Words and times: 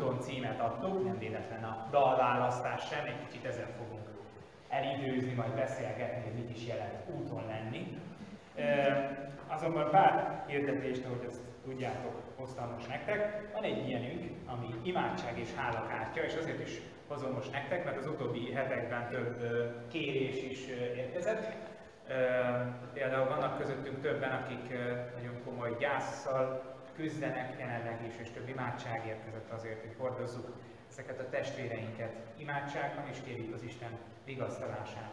Vándorúton 0.00 0.26
címet 0.26 0.60
adtuk, 0.60 1.04
nem 1.04 1.18
véletlen 1.18 1.64
a 1.64 1.86
dalválasztás 1.90 2.86
sem, 2.86 3.04
egy 3.06 3.26
kicsit 3.26 3.44
ezen 3.44 3.66
fogunk 3.76 4.08
elidőzni, 4.68 5.32
majd 5.32 5.54
beszélgetni, 5.54 6.22
hogy 6.22 6.32
mit 6.32 6.56
is 6.56 6.66
jelent 6.66 7.08
úton 7.16 7.44
lenni. 7.46 8.00
Azonban 9.46 9.90
pár 9.90 10.44
hirdetést, 10.46 11.04
hogy 11.04 11.24
azt 11.26 11.40
tudjátok, 11.64 12.22
hoztam 12.36 12.72
most 12.72 12.88
nektek. 12.88 13.50
Van 13.52 13.62
egy 13.62 13.88
ilyenünk, 13.88 14.30
ami 14.46 14.74
imádság 14.82 15.38
és 15.38 15.54
hálakártya, 15.54 16.22
és 16.22 16.34
azért 16.34 16.60
is 16.68 16.80
hozom 17.08 17.32
most 17.32 17.52
nektek, 17.52 17.84
mert 17.84 17.96
az 17.96 18.06
utóbbi 18.06 18.52
hetekben 18.52 19.08
több 19.08 19.36
kérés 19.88 20.42
is 20.42 20.66
érkezett. 20.96 21.52
Például 22.92 23.28
vannak 23.28 23.58
közöttünk 23.58 24.00
többen, 24.00 24.30
akik 24.30 24.68
nagyon 25.16 25.42
komoly 25.44 25.76
gyászsal 25.78 26.78
küzdenek 26.96 27.58
jelenleg 27.58 28.06
is, 28.06 28.14
és 28.22 28.30
több 28.30 28.48
imádság 28.48 29.06
érkezett 29.06 29.50
azért, 29.50 29.80
hogy 29.80 29.94
hordozzuk 29.98 30.56
ezeket 30.90 31.20
a 31.20 31.28
testvéreinket 31.28 32.12
imádságban, 32.36 33.08
és 33.10 33.18
kérjük 33.24 33.54
az 33.54 33.62
Isten 33.62 33.98
vigasztalását. 34.24 35.12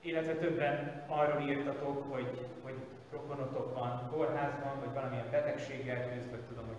Illetve 0.00 0.34
többen 0.34 1.04
arról 1.06 1.48
írtatok, 1.48 2.12
hogy, 2.12 2.46
hogy 2.62 2.74
rokonotok 3.12 3.74
van 3.74 4.08
kórházban, 4.10 4.80
vagy 4.80 4.94
valamilyen 4.94 5.30
betegséggel 5.30 6.12
küzd, 6.12 6.30
vagy 6.30 6.40
tudom, 6.40 6.66
hogy 6.66 6.76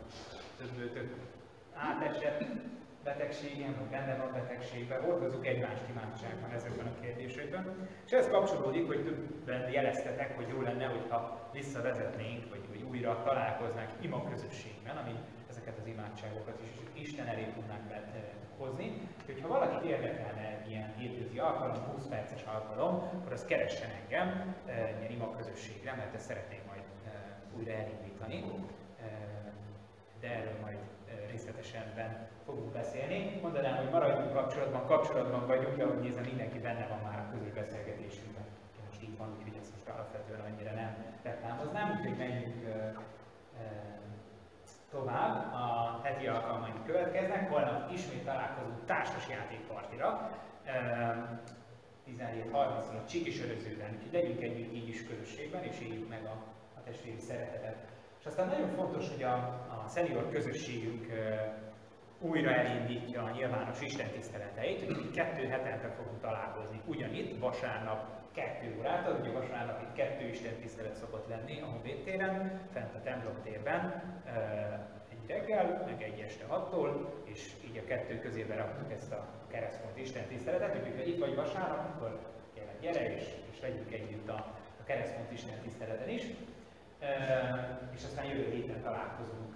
több 0.57 0.79
őtök 0.79 1.15
átesett 1.73 2.43
betegségen, 3.03 3.75
vagy 3.79 3.89
benne 3.89 4.15
van 4.15 4.31
betegségben, 4.33 5.01
hordozunk 5.01 5.47
egymást 5.47 5.83
imádságban 5.89 6.51
ezekben 6.51 6.85
a 6.85 7.01
kérdésekben. 7.01 7.87
És 8.05 8.11
ez 8.11 8.29
kapcsolódik, 8.29 8.87
hogy 8.87 9.03
többen 9.03 9.71
jeleztetek, 9.71 10.35
hogy 10.35 10.47
jó 10.47 10.61
lenne, 10.61 10.85
hogyha 10.85 11.49
visszavezetnénk, 11.53 12.49
vagy 12.49 12.68
újra 12.89 13.23
találkoznánk 13.23 13.89
ima 13.99 14.29
közösségben, 14.29 14.97
ami 14.97 15.15
ezeket 15.49 15.77
az 15.77 15.87
imádságokat 15.87 16.59
is 16.63 17.01
Isten 17.01 17.27
elé 17.27 17.43
tudnánk 17.43 17.91
hozni. 18.57 19.01
Úgyhogy 19.19 19.41
ha 19.41 19.47
valakit 19.47 19.89
érdekelne 19.89 20.59
egy 20.61 20.69
ilyen 20.69 20.93
hétközi 20.97 21.39
alkalom, 21.39 21.75
20 21.75 22.05
perces 22.05 22.43
alkalom, 22.43 22.93
akkor 22.95 23.31
azt 23.31 23.47
keressen 23.47 23.89
engem 24.01 24.55
ilyen 24.99 25.11
ima 25.11 25.35
közösségre, 25.35 25.93
mert 25.93 26.13
ezt 26.13 26.25
szeretném 26.25 26.61
majd 26.67 26.81
újra 27.57 27.71
elindítani. 27.71 28.43
De 30.19 30.27
erről 30.27 30.59
majd 30.61 30.77
részletesen 31.31 31.83
fogunk 32.45 32.71
beszélni. 32.71 33.39
Mondanám, 33.41 33.75
hogy 33.75 33.89
maradjunk 33.89 34.33
kapcsolatban, 34.33 34.85
kapcsolatban 34.85 35.47
vagyunk, 35.47 35.77
de 35.77 35.83
ahogy 35.83 35.99
nézem, 35.99 36.23
mindenki 36.23 36.59
benne 36.59 36.87
van 36.87 36.99
már 37.03 37.19
a 37.19 37.31
közös 37.31 37.51
beszélgetésünkben. 37.51 38.38
Van, 39.19 39.35
úgyhogy 39.37 39.57
ezt 39.61 39.71
most 39.75 39.87
alapvetően 39.87 40.39
annyira 40.39 40.71
nem 40.73 40.95
reklámoznám, 41.23 41.97
úgyhogy 41.97 42.17
menjünk 42.17 42.65
tovább. 44.91 45.53
A 45.53 45.99
heti 46.03 46.27
alkalmaink 46.27 46.85
következnek, 46.85 47.49
holnap 47.49 47.91
ismét 47.91 48.25
találkozunk 48.25 48.85
társas 48.85 49.27
játékpartira. 49.29 50.31
17.30-on 52.07 53.03
a 53.03 53.07
Csikisörözőben, 53.09 53.95
úgyhogy 53.95 54.13
legyünk 54.13 54.41
együtt 54.41 54.73
így 54.73 54.87
is 54.89 55.07
közösségben, 55.07 55.63
és 55.63 55.79
éljük 55.79 56.09
meg 56.09 56.25
a, 56.25 56.43
a 56.77 56.83
testvéri 56.83 57.19
szeretetet. 57.19 57.77
És 58.19 58.25
aztán 58.25 58.47
nagyon 58.47 58.69
fontos, 58.69 59.09
hogy 59.09 59.23
a, 59.23 59.33
a 59.85 59.89
senior 59.93 60.29
közösségünk 60.29 61.07
újra 62.19 62.51
elindítja 62.51 63.23
a 63.23 63.29
nyilvános 63.29 63.81
istentiszteleteit, 63.81 64.85
hogy 64.85 65.11
kettő 65.11 65.47
hetente 65.47 65.89
fogunk 65.89 66.21
találkozni 66.21 66.81
ugyanitt, 66.85 67.39
vasárnap 67.39 68.18
kettő 68.39 68.75
órát, 68.79 69.19
ugye 69.19 69.31
vasárnap 69.31 69.81
itt 69.81 69.93
kettő 69.93 70.25
istentisztelet 70.27 70.95
szokott 70.95 71.27
lenni 71.27 71.61
a 71.61 71.65
Honvéd 71.65 71.99
fent 72.73 72.95
a 72.95 73.01
templom 73.03 73.41
térben, 73.43 74.03
egy 75.09 75.27
reggel, 75.27 75.83
meg 75.85 76.01
egy 76.03 76.19
este 76.19 76.45
hattól, 76.45 77.13
és 77.23 77.51
így 77.69 77.77
a 77.77 77.87
kettő 77.87 78.19
közébe 78.19 78.55
raktuk 78.55 78.91
ezt 78.91 79.11
a 79.11 79.27
keresztpont 79.47 79.97
istentiszteletet, 79.97 80.75
úgyhogy 80.75 80.97
ha 80.97 81.03
itt 81.03 81.19
vagy 81.19 81.35
vasárnap, 81.35 81.95
akkor 81.95 82.19
kérlek 82.53 82.79
gyere, 82.79 83.15
és, 83.15 83.23
és 83.51 83.61
legyünk 83.61 83.91
együtt 83.93 84.29
a, 84.29 84.55
a 84.81 84.83
keresztpont 84.83 85.31
istentiszteleten 85.31 86.09
is. 86.09 86.23
És 87.95 88.03
aztán 88.03 88.25
jövő 88.25 88.51
héten 88.51 88.81
találkozunk 88.81 89.55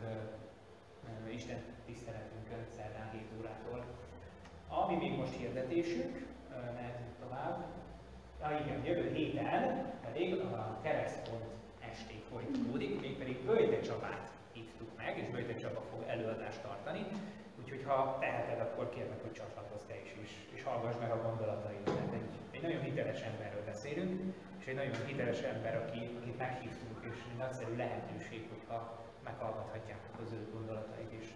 Isten 1.29 1.61
tiszteletünkön 1.85 2.65
szerdán 2.75 3.09
7 3.11 3.21
órától. 3.39 3.85
Ami 4.67 4.95
még 4.95 5.17
most 5.17 5.33
hirdetésünk, 5.33 6.25
mehetünk 6.75 7.11
tovább. 7.19 7.82
Ja 8.43 8.59
igen, 8.65 8.85
jövő 8.85 9.13
héten 9.13 9.91
pedig 10.05 10.39
a 10.39 10.79
keresztpont 10.81 11.43
esték 11.91 12.21
folytatódik, 12.31 13.01
mégpedig 13.01 13.45
Böjte 13.45 13.79
Csabát 13.79 14.31
hívtuk 14.51 14.89
meg, 14.97 15.17
és 15.17 15.27
Böjte 15.29 15.55
Csaba 15.55 15.81
fog 15.91 16.03
előadást 16.07 16.61
tartani. 16.61 17.05
Úgyhogy 17.59 17.83
ha 17.87 18.17
teheted, 18.19 18.59
akkor 18.59 18.89
kérlek, 18.89 19.21
hogy 19.21 19.31
csatlakozz 19.31 19.83
te 19.87 19.95
is, 20.03 20.15
és, 20.23 20.31
és 20.55 20.63
hallgass 20.63 20.95
meg 20.99 21.11
a 21.11 21.21
gondolataidat. 21.21 22.13
Egy, 22.13 22.31
egy 22.51 22.61
nagyon 22.61 22.81
hiteles 22.81 23.21
emberről 23.21 23.63
beszélünk, 23.65 24.33
és 24.59 24.65
egy 24.65 24.75
nagyon 24.75 25.05
hiteles 25.05 25.41
ember, 25.41 25.75
aki, 25.75 25.99
akit 26.21 26.37
meghívtunk, 26.37 26.97
és 27.09 27.17
egy 27.31 27.37
nagyszerű 27.37 27.75
lehetőség, 27.75 28.47
hogyha 28.49 28.77
meghallgathatják 29.23 29.99
az 30.23 30.31
ő 30.31 30.47
gondolatait 30.53 31.13
is. 31.21 31.27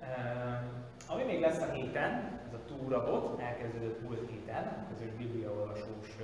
Uh, 0.00 1.12
ami 1.12 1.24
még 1.24 1.40
lesz 1.40 1.60
a 1.60 1.70
héten, 1.72 2.40
ez 2.46 2.52
a 2.52 2.64
túrabot, 2.66 3.40
elkezdődött 3.40 4.02
múlt 4.02 4.30
héten, 4.30 4.64
a 4.64 4.94
közös 4.94 5.12
bibliaolvasós 5.16 6.16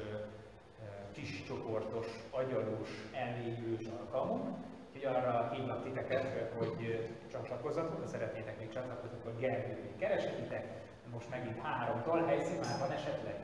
kis 1.15 1.43
csoportos, 1.47 2.07
agyalós, 2.31 2.91
elmélyülős 3.13 3.87
alkalmunk. 3.99 4.57
Úgyhogy 4.89 5.15
arra 5.15 5.51
hívlak 5.53 5.83
titeket, 5.83 6.53
hogy 6.59 7.11
csatlakozzatok, 7.31 8.01
ha 8.01 8.07
szeretnétek 8.07 8.59
még 8.59 8.69
csatlakozni, 8.69 9.17
akkor 9.21 9.39
Gergőt 9.39 9.83
még 9.83 9.97
keresetitek. 9.99 10.65
Most 11.13 11.31
megint 11.31 11.59
három 11.63 12.03
helyszín 12.27 12.59
már 12.59 12.79
van 12.79 12.91
esetleg? 12.91 13.39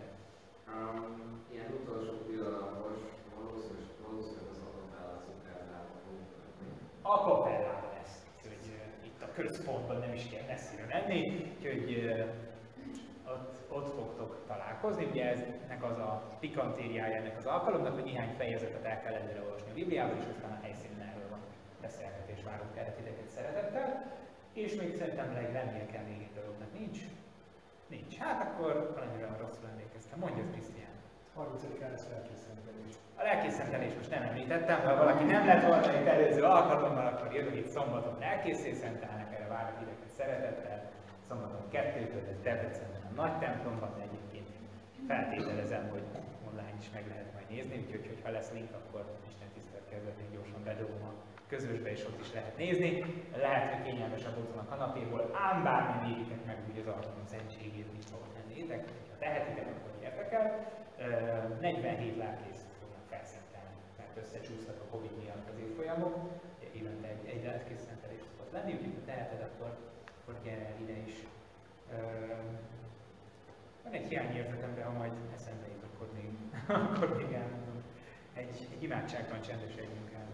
Um, 0.68 1.44
ilyen 1.52 1.70
utolsó 1.80 2.12
pillanatos, 2.26 2.98
valószínűleg, 3.36 3.88
az 4.10 4.36
lesz, 4.46 4.62
hogy 6.06 6.20
itt 6.20 6.36
a 7.02 7.99
központban 9.40 9.98
nem 9.98 10.12
is 10.12 10.28
kell 10.30 10.46
messzire 10.46 10.86
menni, 10.88 11.52
úgyhogy 11.56 12.10
ott 13.26 13.60
ott 13.68 13.94
fogtok 13.94 14.44
találkozni. 14.46 15.04
Ugye 15.04 15.24
eznek 15.30 15.84
az 15.90 15.98
a 15.98 16.36
pikantériája 16.40 17.16
ennek 17.16 17.36
az 17.36 17.46
alkalomnak, 17.46 17.94
hogy 17.94 18.04
néhány 18.04 18.34
fejezetet 18.36 18.84
el 18.84 19.00
kell 19.02 19.14
előre 19.14 19.42
olvasni 19.42 19.70
a 19.70 19.74
Bibliából, 19.74 20.16
és 20.16 20.24
aztán 20.34 20.50
a 20.50 20.62
helyszínen 20.62 21.08
erről 21.08 21.28
van 21.30 21.40
beszélgetés, 21.80 22.42
várunk 22.44 22.76
erre 22.76 22.92
titeket 22.92 23.28
szeretettel. 23.28 23.88
És 24.52 24.74
még 24.74 24.94
szerintem 24.94 25.30
kell 25.92 26.02
még 26.02 26.20
egy 26.26 26.34
dolognak. 26.40 26.72
Nincs? 26.78 26.98
Nincs. 27.86 28.16
Hát 28.18 28.40
akkor 28.46 28.92
valamire 28.94 29.26
rosszul 29.40 29.68
emlékeztem. 29.72 30.18
Mondja, 30.18 30.44
Krisztián. 30.52 30.94
30-án 31.38 31.90
lesz 31.90 32.08
lelkészentelés. 32.12 32.94
A 33.20 33.22
lelkészentelés 33.22 33.94
most 33.94 34.10
nem 34.10 34.22
említettem, 34.22 34.80
ha 34.80 34.96
valaki 34.96 35.24
nem 35.24 35.46
lett 35.46 35.64
volna 35.66 36.00
itt 36.00 36.06
előző 36.06 36.42
alkalommal, 36.42 37.06
akkor 37.06 37.34
jövő 37.34 37.56
itt 37.56 37.68
szombaton 37.68 38.16
lelkészészentelnek, 38.18 39.29
várok 39.54 39.78
ideket 39.84 40.12
szeretettel. 40.18 40.80
Szombaton 41.28 41.68
kettőtől, 41.74 42.24
ez 42.32 42.40
Debrecenben 42.46 43.04
a 43.10 43.14
nagy 43.22 43.36
templomban, 43.38 43.90
de 43.96 44.02
egyébként 44.08 44.48
feltételezem, 45.10 45.84
hogy 45.94 46.04
online 46.48 46.76
is 46.82 46.88
meg 46.96 47.04
lehet 47.12 47.30
majd 47.34 47.48
nézni, 47.54 47.76
úgyhogy 47.96 48.20
ha 48.24 48.30
lesz 48.30 48.52
link, 48.56 48.72
akkor 48.80 49.02
Isten 49.30 49.50
tisztelt 49.56 49.86
kezdetén 49.92 50.30
gyorsan 50.34 50.62
bedobom 50.64 51.02
a 51.10 51.12
közösbe, 51.52 51.90
és 51.96 52.02
ott 52.08 52.20
is 52.20 52.32
lehet 52.32 52.56
nézni. 52.56 52.90
Lehet, 53.46 53.64
hogy 53.72 53.82
kényelmesebb 53.86 54.36
otthon 54.38 54.62
a 54.64 54.70
kanapéból, 54.72 55.22
ám 55.46 55.62
bármi 55.62 55.96
négitek 56.08 56.42
meg 56.46 56.58
úgy 56.68 56.78
az 56.82 56.86
alkalom 56.94 57.26
szentségét 57.34 57.88
is 57.98 58.06
ahol 58.14 58.30
lennétek, 58.38 58.82
ha 59.10 59.16
tehetitek, 59.18 59.66
akkor 59.74 59.90
gyertek 60.00 60.32
el. 60.32 60.46
47 61.60 62.16
lelkész 62.16 62.62
fognak 62.80 63.04
felszentelni, 63.12 63.80
mert 63.98 64.16
összecsúsztak 64.22 64.78
a 64.84 64.90
Covid 64.92 65.14
miatt 65.22 65.48
az 65.52 65.58
évfolyamok, 65.64 66.14
évente 66.72 67.08
egy, 67.08 67.24
egy 67.34 67.44
lelkész 67.44 67.84
lenni, 68.52 68.72
úgyhogy 68.72 68.94
ha 68.94 69.04
teheted, 69.04 69.40
akkor, 69.40 69.76
akkor 70.22 70.42
gyere 70.44 70.64
el 70.66 70.80
ide 70.80 70.96
is. 71.06 71.26
Van 73.84 73.92
egy 73.92 74.08
hiányérzetem, 74.08 74.74
de 74.74 74.84
ha 74.84 74.92
majd 74.92 75.12
eszembe 75.34 75.66
jut, 75.66 75.84
akkor 75.94 76.08
még, 76.14 76.30
akkor 76.84 77.16
még 77.16 77.32
elmondom. 77.32 77.82
Egy, 78.34 78.68
egy 78.72 78.82
imádságban 78.82 79.40
csendesedjünk 79.40 80.10
el. 80.12 80.28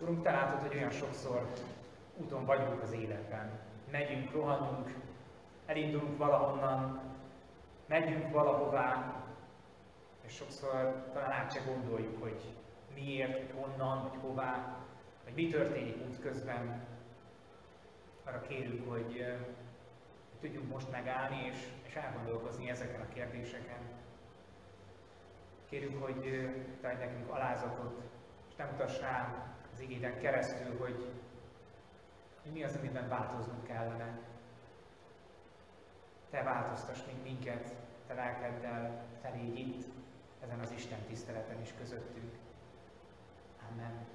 Urunk, 0.00 0.22
te 0.22 0.30
látod, 0.30 0.60
hogy 0.60 0.76
olyan 0.76 0.90
sokszor 0.90 1.52
úton 2.16 2.44
vagyunk 2.44 2.82
az 2.82 2.92
életben. 2.92 3.50
Megyünk, 3.90 4.32
rohanunk, 4.32 4.94
elindulunk 5.66 6.18
valahonnan, 6.18 7.00
megyünk 7.88 8.32
valahová, 8.32 9.14
és 10.20 10.32
sokszor 10.34 11.04
talán 11.12 11.30
át 11.30 11.52
se 11.52 11.60
gondoljuk, 11.60 12.22
hogy 12.22 12.40
miért, 12.94 13.36
hogy 13.36 13.60
honnan, 13.60 13.98
hogy 13.98 14.18
hová, 14.20 14.76
hogy 15.24 15.32
mi 15.34 15.48
történik 15.48 16.06
út 16.06 16.20
közben. 16.20 16.86
Arra 18.24 18.40
kérünk, 18.40 18.90
hogy, 18.90 19.04
hogy 20.30 20.40
tudjunk 20.40 20.68
most 20.68 20.90
megállni 20.90 21.46
és, 21.52 21.68
és 21.86 21.94
elgondolkozni 21.94 22.70
ezeken 22.70 23.00
a 23.00 23.12
kérdéseken. 23.14 23.80
Kérünk, 25.68 26.02
hogy 26.02 26.50
te 26.80 26.92
nekünk 26.92 27.30
alázatot, 27.30 28.00
és 28.48 28.56
nem 28.56 28.68
mutass 28.68 29.00
rá 29.00 29.46
az 29.72 29.80
igéden 29.80 30.20
keresztül, 30.20 30.78
hogy, 30.78 31.10
hogy 32.42 32.52
mi 32.52 32.64
az, 32.64 32.76
amiben 32.76 33.08
változnunk 33.08 33.64
kellene. 33.64 34.18
Te 36.30 36.42
változtass 36.42 37.04
még 37.06 37.22
minket, 37.22 37.74
te 38.06 38.14
lelkeddel, 38.14 39.04
te 39.22 39.30
légy 39.30 39.58
itt, 39.58 39.86
ezen 40.44 40.60
az 40.60 40.70
Isten 40.70 40.98
tiszteleten 41.06 41.60
is 41.60 41.74
közöttünk. 41.78 42.32
Amen. 43.70 44.06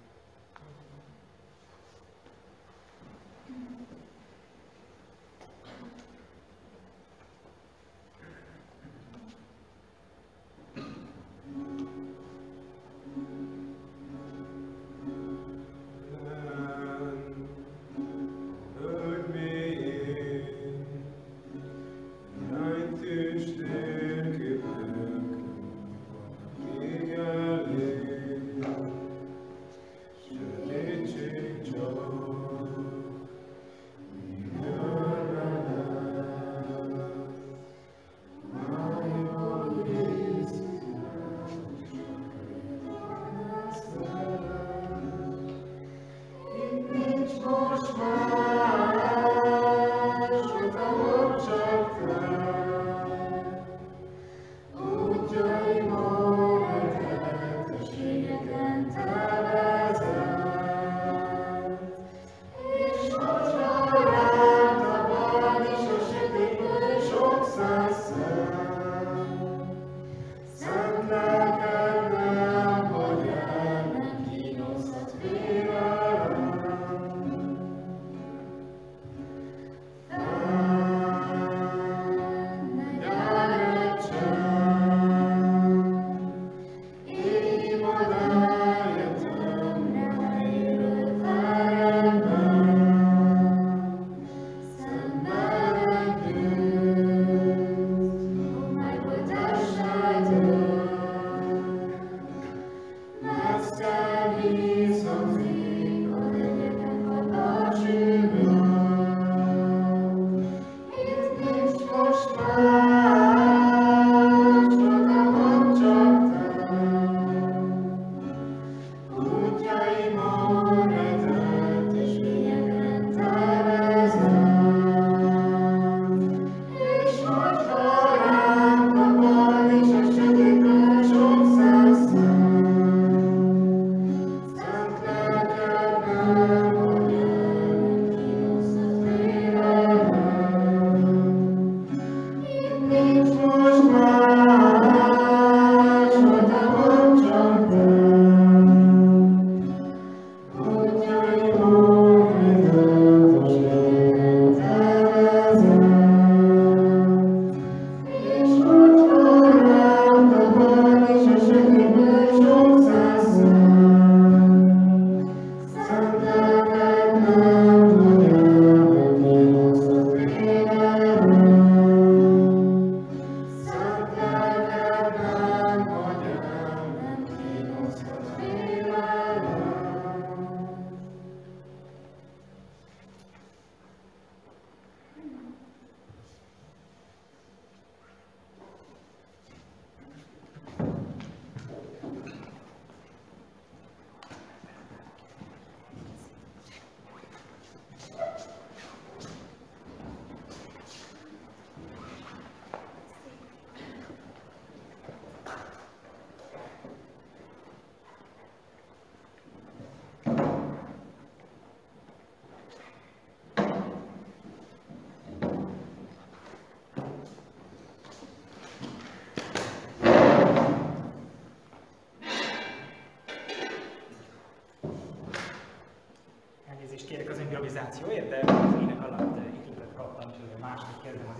Szóért, 227.92 228.30
de 228.30 228.40
az 228.46 228.75
ének 228.82 229.04
alatt 229.04 229.38
ikletet 229.56 229.94
kaptam, 229.96 230.30
és 230.30 230.38
azért 230.44 230.60
második 230.60 231.02
kezdem 231.04 231.30
az 231.34 231.40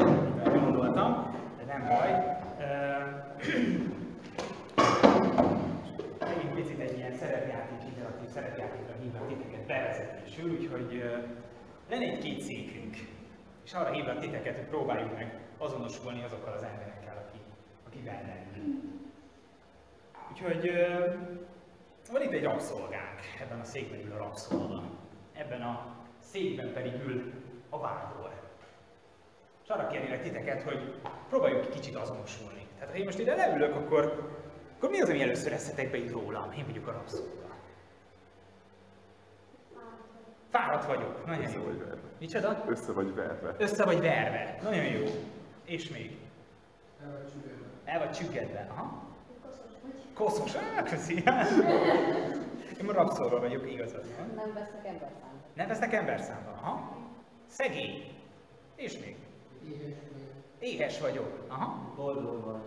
amivel 0.00 0.58
gondoltam, 0.60 1.36
de 1.58 1.64
nem 1.64 1.82
baj. 1.88 2.10
Megint 6.20 6.54
picit 6.54 6.80
egy 6.80 6.96
ilyen 6.98 7.12
szerepjáték, 7.12 7.78
interaktív 7.88 8.28
szerepjátékra 8.28 8.94
hívlak 9.02 9.28
titeket 9.28 9.66
bevezetésül, 9.66 10.50
úgyhogy 10.50 11.02
lenne 11.90 12.04
egy 12.04 12.18
két 12.18 12.40
székünk, 12.40 12.96
és 13.64 13.72
arra 13.72 13.92
hívlak 13.92 14.18
titeket, 14.18 14.56
hogy 14.56 14.66
próbáljuk 14.66 15.14
meg 15.14 15.38
azonosulni 15.58 16.24
azokkal 16.24 16.52
az 16.52 16.62
emberekkel, 16.62 17.26
aki, 17.28 17.38
akivel 17.86 18.22
lenni. 18.22 18.80
Úgyhogy 20.30 20.70
van 22.12 22.22
itt 22.22 22.32
egy 22.32 22.42
rabszolgánk, 22.42 23.20
ebben 23.40 23.60
a 23.60 23.64
székben 23.64 24.00
ül 24.06 24.12
a 24.12 24.16
rabszolga. 24.16 24.93
Ebben 25.36 25.62
a 25.62 25.86
székben 26.20 26.72
pedig 26.72 26.92
ül 27.06 27.32
a 27.68 27.78
vándor. 27.78 28.32
És 29.64 29.68
arra 29.68 29.86
kérnélek 29.86 30.22
titeket, 30.22 30.62
hogy 30.62 30.94
próbáljuk 31.28 31.70
kicsit 31.70 31.94
azonosulni. 31.96 32.66
Tehát 32.74 32.90
ha 32.90 32.98
én 32.98 33.04
most 33.04 33.18
ide 33.18 33.34
leülök, 33.34 33.74
akkor, 33.74 34.30
akkor 34.76 34.90
mi 34.90 35.00
az, 35.00 35.08
ami 35.08 35.22
először 35.22 35.52
eszetek 35.52 35.90
be 35.90 35.96
itt 35.96 36.10
rólam? 36.12 36.52
Én 36.52 36.64
vagyok 36.66 36.86
a 36.86 36.92
rabszolga. 36.92 37.32
Fáradt 40.50 40.84
vagyok, 40.86 41.26
nagyon 41.26 41.44
Össze 41.44 41.56
jó. 41.56 41.64
vagy 41.64 41.78
verve. 41.78 42.00
Micsoda? 42.18 42.64
Össze 42.66 42.92
vagy 42.92 43.14
verve. 43.14 43.54
Össze 43.58 43.84
vagy 43.84 44.00
verve. 44.00 44.58
Nagyon 44.62 44.84
jó. 44.84 45.04
És 45.64 45.88
még? 45.88 46.18
El 47.84 47.98
vagy 47.98 48.10
csüggedve. 48.10 48.66
Aha. 48.70 49.02
Koszos. 50.14 50.54
Á, 50.54 50.82
köszi. 50.82 51.22
Én 52.80 52.86
rabszolga 52.86 53.40
vagyok, 53.40 53.72
igazad 53.72 54.04
van. 54.16 54.26
Nem 54.34 54.52
vesznek 54.54 54.86
emberszámba. 54.86 55.38
Nem 55.54 55.68
vesznek 55.68 55.92
emberszámba. 55.92 56.50
Aha. 56.50 56.96
Szegény. 57.46 58.12
És 58.76 58.98
még? 58.98 59.16
Éhes 60.58 61.00
vagyok. 61.00 61.44
Aha. 61.48 61.92
Boldog 61.96 62.44
van. 62.44 62.62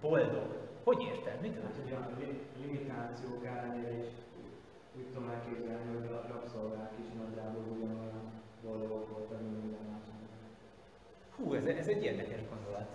Boldog. 0.00 0.60
Hogy 0.84 1.02
érted? 1.02 1.40
Mit 1.40 1.62
Hát 1.62 1.74
ugye 1.84 1.94
a 1.94 2.08
li- 2.18 2.40
limitációk 2.64 3.44
ellenére 3.46 3.90
is 3.98 4.06
úgy 4.96 5.06
tudom 5.12 5.28
elképzelni, 5.30 5.96
hogy 5.96 6.06
a 6.12 6.26
rabszolgák 6.32 6.90
is 7.00 7.06
nagyjából 7.24 7.62
ugyanolyan 7.76 8.32
boldogok 8.64 9.10
voltak, 9.10 9.40
mint 9.40 9.62
minden 9.62 9.80
más. 9.90 10.00
Hú, 11.36 11.54
ez, 11.54 11.64
ez 11.66 11.88
egy 11.88 12.04
érdekes 12.04 12.40
gondolat. 12.48 12.88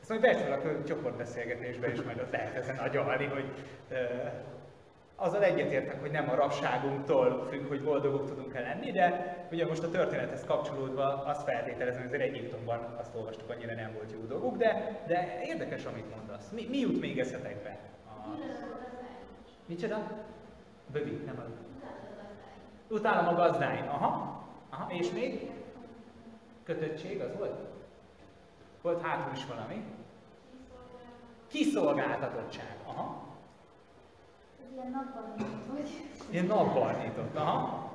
Ezt 0.00 0.08
majd 0.08 0.20
becsülök 0.20 0.64
a 0.64 0.84
csoportbeszélgetésbe, 0.84 1.86
és 1.92 2.02
majd 2.02 2.20
ott 2.20 2.30
lehet 2.30 2.54
ezen 2.54 2.78
agyalni, 2.78 3.24
hogy 3.24 3.44
azzal 5.22 5.42
egyetértek, 5.42 6.00
hogy 6.00 6.10
nem 6.10 6.30
a 6.30 6.34
rabságunktól 6.34 7.46
függ, 7.50 7.68
hogy 7.68 7.82
boldogok 7.82 8.26
tudunk-e 8.28 8.60
lenni, 8.60 8.90
de 8.90 9.36
ugye 9.52 9.66
most 9.66 9.82
a 9.82 9.90
történethez 9.90 10.44
kapcsolódva 10.44 11.24
azt 11.24 11.42
feltételezem, 11.42 12.02
hogy 12.02 12.14
az 12.14 12.20
Egyiptomban 12.20 12.96
azt 12.98 13.14
olvastuk, 13.14 13.50
annyira 13.50 13.74
nem 13.74 13.92
volt 13.94 14.12
jó 14.12 14.20
dolguk, 14.20 14.56
de, 14.56 15.02
de 15.06 15.40
érdekes, 15.44 15.84
amit 15.84 16.16
mondasz. 16.16 16.50
Mi, 16.50 16.66
mi 16.70 16.78
jut 16.78 17.00
még 17.00 17.18
eszetekbe? 17.18 17.78
A... 18.06 18.28
Micsoda? 19.66 19.96
Böbi, 20.92 21.10
nem 21.10 21.38
a... 21.38 21.42
Utálom 22.94 23.28
a 23.28 23.34
gazdány. 23.34 23.78
Aha. 23.78 24.44
Aha, 24.70 24.92
és 24.92 25.10
még? 25.10 25.50
Kötöttség, 26.64 27.20
az 27.20 27.36
volt? 27.38 27.60
Volt 28.82 29.02
hátul 29.02 29.32
is 29.34 29.46
valami? 29.46 29.84
Kiszolgáltatottság. 31.46 32.76
Aha. 32.86 33.31
Ilyen 34.72 34.90
napban 34.90 35.34
nyitott 35.36 35.66
vagy. 35.66 35.90
Ilyen 36.30 36.46
napbarnított. 36.46 37.36
Aha. 37.36 37.92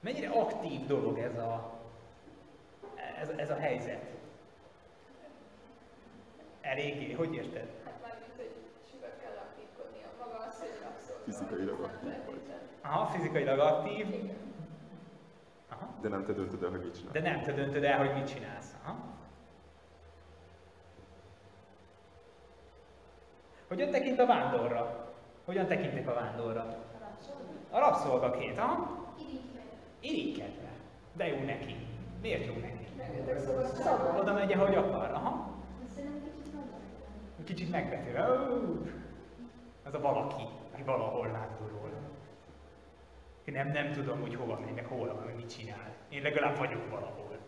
Mennyire 0.00 0.28
aktív 0.28 0.86
dolog 0.86 1.18
ez 1.18 1.38
a, 1.38 1.80
ez, 3.20 3.28
ez 3.28 3.50
a 3.50 3.56
helyzet? 3.56 4.04
Eléggé, 6.60 7.12
hogy 7.12 7.34
érted? 7.34 7.68
Hát 7.84 8.00
mármint, 8.02 8.32
hogy 8.36 8.52
sokat 8.90 9.18
kell 9.20 9.36
aktívkodni 9.36 9.98
a 10.02 10.24
maga 10.24 10.46
az, 10.46 10.58
hogy. 10.58 10.68
Fizikailag 11.24 11.80
aktív 11.80 12.24
vagy. 12.26 12.40
Aha, 12.80 13.06
fizikailag 13.06 13.58
aktív. 13.58 14.32
Aha. 15.68 15.88
De 16.00 16.08
nem 16.08 16.24
te 16.24 16.32
döntöd 16.32 16.62
el, 16.62 16.70
hogy 16.70 16.80
mit 16.80 16.96
csinál. 16.96 17.12
De 17.12 17.20
nem 17.20 17.42
te 17.42 17.52
döntöd 17.52 17.84
el, 17.84 17.98
hogy 17.98 18.14
mit 18.14 18.32
csinálsz. 18.32 18.74
Aha. 18.82 19.19
Hogyan 23.70 23.90
tekint 23.90 24.18
a 24.18 24.26
vándorra? 24.26 25.12
Hogyan 25.44 25.66
tekintek 25.66 26.08
a 26.08 26.14
vándorra? 26.14 26.76
A 27.70 27.78
rabszolgaként, 27.78 28.58
aha? 28.58 29.06
Irigykedve. 30.00 30.68
De 31.12 31.26
jó 31.26 31.44
neki. 31.44 31.76
Miért 32.22 32.46
jó 32.46 32.54
neki? 32.54 32.88
Oda 34.18 34.32
megy, 34.32 34.52
ahogy 34.52 34.74
akar. 34.74 35.10
Aha. 35.10 35.54
Kicsit 37.44 37.70
megvető. 37.70 38.18
Ó, 38.18 38.86
Az 39.84 39.94
a 39.94 40.00
valaki, 40.00 40.42
aki 40.72 40.82
valahol 40.82 41.30
vándorol. 41.30 41.90
Én 43.44 43.54
nem, 43.54 43.68
nem 43.70 43.92
tudom, 43.92 44.20
hogy 44.20 44.34
hova 44.34 44.58
megy, 44.58 44.74
meg 44.74 44.86
hol 44.86 45.06
van, 45.14 45.24
meg 45.24 45.36
mit 45.36 45.56
csinál. 45.56 45.94
Én 46.08 46.22
legalább 46.22 46.56
vagyok 46.58 46.90
valahol. 46.90 47.38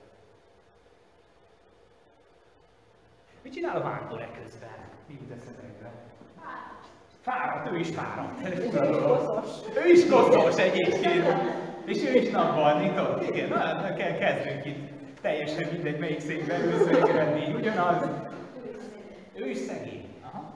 Mit 3.42 3.52
csinál 3.52 3.76
a 3.76 3.82
vándor 3.82 4.20
eközben? 4.20 4.88
Mi 5.06 5.14
jut 5.14 5.30
eszetekbe? 5.30 5.90
Fáradt, 7.20 7.72
ő 7.72 7.78
is 7.78 7.88
fáradt. 7.88 8.48
Ő 9.84 9.90
is 9.90 10.06
koszos 10.06 10.56
egyébként. 10.56 11.26
És 11.84 12.04
ő 12.04 12.14
is 12.14 12.30
napban 12.30 12.80
nyitott. 12.82 13.28
Igen, 13.28 13.48
na, 13.48 13.94
kell 13.94 14.14
kezdünk 14.18 14.64
itt. 14.64 14.90
Teljesen 15.20 15.68
mindegy, 15.72 15.98
melyik 15.98 16.20
székben 16.20 16.62
ülsz, 16.62 16.86
eredmény 16.86 17.54
ugyanaz. 17.54 18.08
Ő 19.34 19.48
is 19.48 19.56
szegény. 19.56 20.04
Aha. 20.22 20.54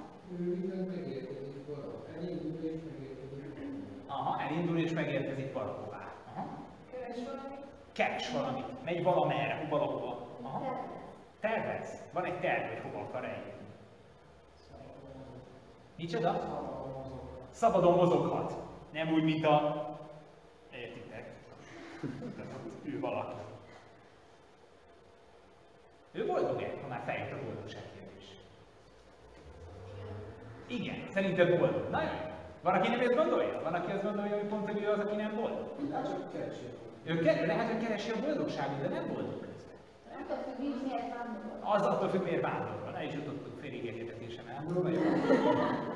Aha, 4.07 4.40
elindul 4.40 4.79
és 4.79 4.90
megérkezik 4.90 5.53
valahová. 5.53 6.12
Aha. 6.35 6.46
Keres 6.92 7.16
valamit, 7.25 7.64
Keres 7.92 8.31
valamit, 8.31 8.85
megy 8.85 9.03
valamerre, 9.03 9.66
valahova. 9.70 10.27
Aha. 10.42 10.85
Tervez. 11.40 11.88
Van 12.12 12.25
egy 12.25 12.40
terv, 12.40 12.68
hogy 12.68 12.83
hova 12.83 13.05
akar 13.05 13.25
eljönni. 13.25 13.55
Micsoda? 15.96 16.40
Szabadon 17.50 17.94
mozoghat. 17.94 18.52
Nem 18.92 19.12
úgy, 19.12 19.24
mint 19.24 19.44
a... 19.46 19.85
Értitek? 20.72 21.35
Ül 22.85 23.00
valaki. 23.00 23.35
Ő 26.12 26.26
boldog-e, 26.26 26.72
ha 26.82 26.88
már 26.88 27.02
feljött 27.04 27.32
a 27.32 27.44
boldogság 27.44 27.82
kérdés? 27.94 28.38
Igen, 30.66 31.06
szerinted 31.11 31.59
boldog. 31.59 31.90
Nagyon 31.90 32.14
jó. 32.14 32.35
Van, 32.62 32.74
aki 32.74 32.88
nem 32.88 33.00
ezt 33.00 33.14
gondolja? 33.14 33.61
Van, 33.62 33.74
aki 33.74 33.90
azt 33.92 34.02
gondolja, 34.02 34.35
hogy 34.38 34.48
pont, 34.48 34.70
hogy 34.70 34.82
ő 34.82 34.88
az, 34.90 34.98
aki 34.98 35.16
nem 35.16 35.35
boldog? 35.35 35.74
Ő 37.04 37.18
ke- 37.18 37.46
lehet, 37.46 37.72
hogy 37.72 37.82
keresi 37.82 38.11
a 38.11 38.20
boldogságot, 38.20 38.80
de 38.80 38.88
nem 38.88 39.06
boldog 39.06 39.40
közben. 39.40 39.74
Tudod, 40.16 40.44
hogy 40.44 40.59
nincs 40.59 40.82
miért 40.82 41.14
vándorol. 41.14 41.74
Az 41.74 41.87
attól 41.87 42.09
függ, 42.09 42.22
miért 42.22 42.42
vándorol. 42.42 42.90
Ne 42.90 43.04
is 43.04 43.12
jutottunk 43.14 43.59
fél 43.61 43.72
ígérgetésem 44.70 45.57
el. 45.57 45.94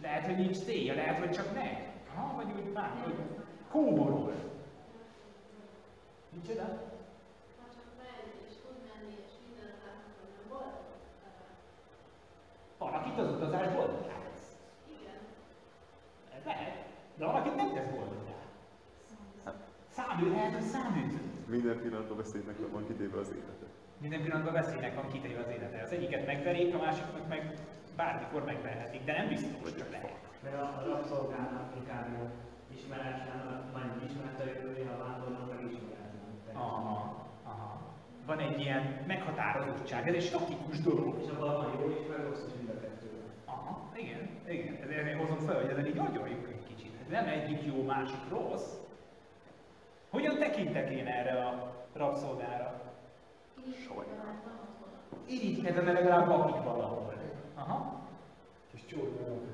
Lehet, 0.00 0.24
hogy 0.26 0.36
nincs 0.36 0.56
célja, 0.56 0.94
lehet, 0.94 1.18
hogy 1.18 1.30
csak 1.30 1.54
megy. 1.54 1.78
Aha, 2.14 2.36
vagy 2.36 2.46
úgy 2.56 2.72
vándor, 2.72 3.04
hogy 3.04 3.44
kóborol. 3.70 4.34
Micsoda? 6.30 6.86
Van, 12.78 12.92
akit 12.92 13.18
az 13.18 13.30
utazás 13.30 13.74
boldoggá 13.74 14.14
tesz. 14.30 14.56
Ez 16.36 16.44
lehet. 16.44 16.86
De 17.16 17.24
van, 17.24 17.34
akit 17.34 17.54
nem 17.54 17.74
tesz 17.74 17.90
boldoggá. 17.90 18.36
Számű, 19.88 20.30
lehet, 20.30 20.52
hogy 20.52 20.62
száműző. 20.62 21.20
Minden 21.46 21.80
pillanatban 21.80 22.16
beszélnek, 22.16 22.56
van 22.72 22.86
kitéve 22.86 23.18
az 23.18 23.28
élete. 23.28 23.57
Minden 24.00 24.22
pillanatban 24.22 24.52
veszélynek 24.52 24.94
van 24.94 25.08
kitéve 25.08 25.40
az 25.40 25.50
élete. 25.50 25.82
Az 25.82 25.92
egyiket 25.92 26.26
megverik, 26.26 26.74
a 26.74 26.78
másiknak 26.78 27.28
meg 27.28 27.52
bármikor 27.96 28.44
megverhetik, 28.44 29.04
de 29.04 29.12
nem 29.12 29.28
biztos, 29.28 29.62
hogy 29.62 29.84
lehet. 29.90 30.16
Mert 30.42 30.54
a 30.54 30.64
a 30.80 30.84
rabszolgának 30.86 31.76
inkább 31.76 32.06
ismeretlen, 32.74 33.40
majd 33.72 33.90
ismeretlen, 34.08 34.88
a 34.88 35.04
vándornak 35.04 35.48
meg 35.52 35.64
ismeretlen. 35.70 36.06
Aha, 36.52 37.26
aha. 37.44 37.80
Van 38.26 38.38
egy 38.38 38.60
ilyen 38.60 39.04
meghatározottság, 39.06 40.08
ez 40.08 40.14
egy 40.14 40.22
statikus 40.22 40.80
dolog. 40.80 41.18
És 41.22 41.30
abban 41.30 41.54
van 41.56 41.80
jó 41.80 41.90
is, 41.90 42.06
meg 42.08 42.26
rossz 42.26 42.44
is 42.46 42.52
mind 42.56 42.68
a 42.68 42.80
kettő. 42.80 43.08
Aha, 43.44 43.92
igen, 43.96 44.28
igen. 44.48 44.78
Ezért 44.82 45.18
hozom 45.18 45.38
fel, 45.38 45.60
hogy 45.60 45.70
ezen 45.70 45.86
így 45.86 45.98
agyaljuk 45.98 46.48
egy 46.48 46.64
kicsit. 46.66 46.92
Ez 47.00 47.08
nem 47.10 47.28
egyik 47.28 47.64
jó, 47.64 47.82
másik 47.82 48.28
rossz. 48.28 48.72
Hogyan 50.10 50.38
tekintek 50.38 50.90
én 50.90 51.06
erre 51.06 51.44
a 51.44 51.74
rabszolgára? 51.92 52.87
Irigykedve, 55.28 55.80
mert 55.80 55.98
legalább 56.00 56.28
lakik 56.28 56.62
valahol. 56.62 57.14
Aha. 57.54 58.00
Kis 58.70 58.84
csóró. 58.84 59.46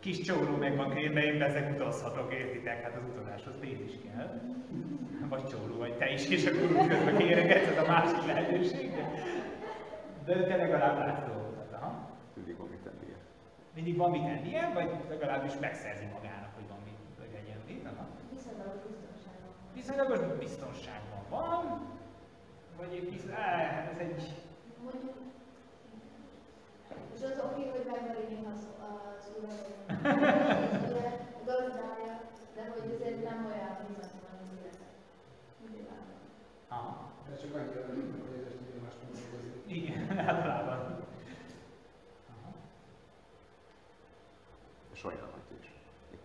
Kis 0.00 0.20
csóró 0.20 0.56
meg 0.56 0.76
van 0.76 0.90
könyvben, 0.90 1.22
én 1.22 1.42
ezek 1.42 1.74
utazhatok, 1.74 2.32
értitek? 2.32 2.82
Hát 2.82 2.96
az 2.96 3.02
utazáshoz 3.14 3.54
pénz 3.60 3.80
is 3.80 3.98
kell. 4.04 4.40
Vagy 5.28 5.44
csóró, 5.44 5.76
vagy 5.78 5.96
te 5.96 6.12
is, 6.12 6.28
és 6.28 6.46
akkor 6.46 6.62
úgy 6.62 6.88
közben 6.88 7.16
kéregetsz, 7.16 7.68
ez 7.68 7.78
a 7.78 7.86
másik 7.86 8.26
lehetőség. 8.26 8.90
De, 10.24 10.46
te 10.46 10.56
legalább 10.56 10.98
látsz 10.98 11.26
dolgokat. 11.26 11.72
Aha. 11.72 12.08
Mindig 12.34 12.56
van 12.56 12.68
mit 12.68 12.78
tennie. 12.78 13.16
Mindig 13.74 13.96
van 13.96 14.10
mit 14.10 14.24
ennie, 14.24 14.70
vagy 14.74 14.90
legalábbis 15.08 15.52
megszerzi 15.60 16.04
magának, 16.12 16.50
hogy 16.54 16.68
van 16.68 16.78
mit, 16.84 16.98
hogy 17.18 17.30
legyen 17.32 17.58
mit. 17.66 17.86
Aha. 17.86 18.06
Viszonylagos 18.32 18.82
biztonságban. 18.88 19.52
Viszonylagos 19.74 20.38
biztonságban 20.38 21.22
van, 21.30 21.88
vagy 22.80 22.92
egy 22.94 23.08
kis, 23.10 23.22
áh, 23.34 23.88
ez 23.92 23.98
egy, 23.98 24.34
Mondjuk, 24.82 25.14
és 27.14 27.20
az 27.22 27.42
oké, 27.44 27.62
hogy 27.74 27.84
megmaradni 27.92 28.38
az, 28.52 28.62
az 28.88 29.24
uralom, 29.38 29.72
a 31.38 31.44
gazdája, 31.50 32.14
de 32.54 32.62
hogy 32.72 32.90
azért 32.94 33.24
nem 33.28 33.38
olyan 33.46 33.76
bizonytalan 33.86 34.36
az 34.42 34.50
élete. 34.58 34.86
Nyilván. 35.70 36.04
aha, 36.68 37.10
De 37.28 37.36
csak 37.36 37.54
annyira 37.54 37.80
hogy 37.86 38.44
ez 38.46 38.52
tudja 38.58 38.80
más 38.82 38.94
dolgozni. 39.02 39.74
igen, 39.76 40.18
általában. 40.18 40.98
Sajnálhatja 44.92 45.56
is. 45.60 45.68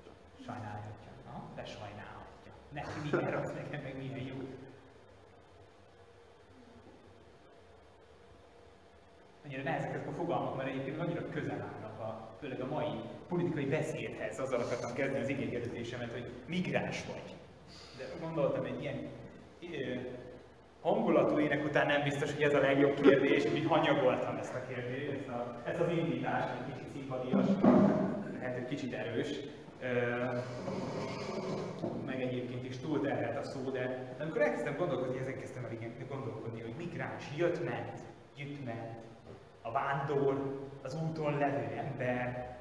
Van. 0.05 0.13
Sajnálhatja, 0.45 1.11
aha, 1.27 1.43
de 1.55 1.65
sajnálhatja. 1.65 2.51
Neki 2.69 2.99
milyen 3.03 3.31
rossz, 3.31 3.53
nekem 3.53 3.81
meg 3.81 3.97
milyen 3.97 4.19
jó. 4.19 4.35
Annyira 9.45 9.63
nehezek 9.63 9.93
ezek 9.93 10.08
a 10.08 10.12
fogalmak, 10.12 10.58
mert 10.58 10.69
egyébként 10.69 10.99
annyira 10.99 11.29
közel 11.29 11.69
állnak, 11.73 11.99
a, 11.99 12.29
főleg 12.39 12.62
a 12.62 12.65
mai 12.65 12.99
politikai 13.27 13.65
beszédhez. 13.65 14.39
Azzal 14.39 14.60
akartam 14.60 14.93
kezdeni 14.93 15.23
az 15.23 15.29
igénykedésemet, 15.29 16.12
hogy 16.12 16.31
migráns 16.47 17.05
vagy. 17.05 17.36
De 17.97 18.03
gondoltam, 18.21 18.65
egy 18.65 18.81
ilyen 18.81 19.08
ö, 19.62 19.95
hangulatú 20.81 21.39
ének 21.39 21.65
után 21.65 21.88
nem 21.88 22.03
biztos, 22.03 22.34
hogy 22.34 22.43
ez 22.43 22.53
a 22.53 22.60
legjobb 22.60 23.01
kérdés, 23.01 23.45
úgy 23.45 23.65
hanyagoltam 23.67 24.38
ezt 24.38 24.55
a 24.55 24.65
kérdést, 24.67 25.12
ezt, 25.12 25.27
a, 25.27 25.62
ezt 25.65 25.79
az 25.79 25.89
indítást, 25.89 26.49
egy 26.53 26.73
kicsit 26.73 26.91
szimpadias, 26.93 27.45
lehet, 28.39 28.53
hogy 28.53 28.65
kicsit 28.65 28.93
erős. 28.93 29.29
Ö, 29.81 29.88
meg 32.05 32.21
egyébként 32.21 32.65
is 32.69 32.77
túlterhelt 32.77 33.38
a 33.38 33.43
szó, 33.43 33.69
de 33.69 34.15
amikor 34.19 34.41
elkezdtem 34.41 34.77
gondolkodni, 34.77 35.19
ezen 35.19 35.39
kezdtem 35.39 35.65
el 35.65 35.71
igen 35.71 35.93
gondolkodni, 36.10 36.62
hogy 36.62 36.73
migráns 36.77 37.23
jött-ment, 37.38 37.99
jött-ment, 38.38 39.03
a 39.65 39.71
vándor, 39.71 40.36
az 40.82 40.97
úton 41.04 41.38
levő 41.38 41.78
ember, 41.78 42.56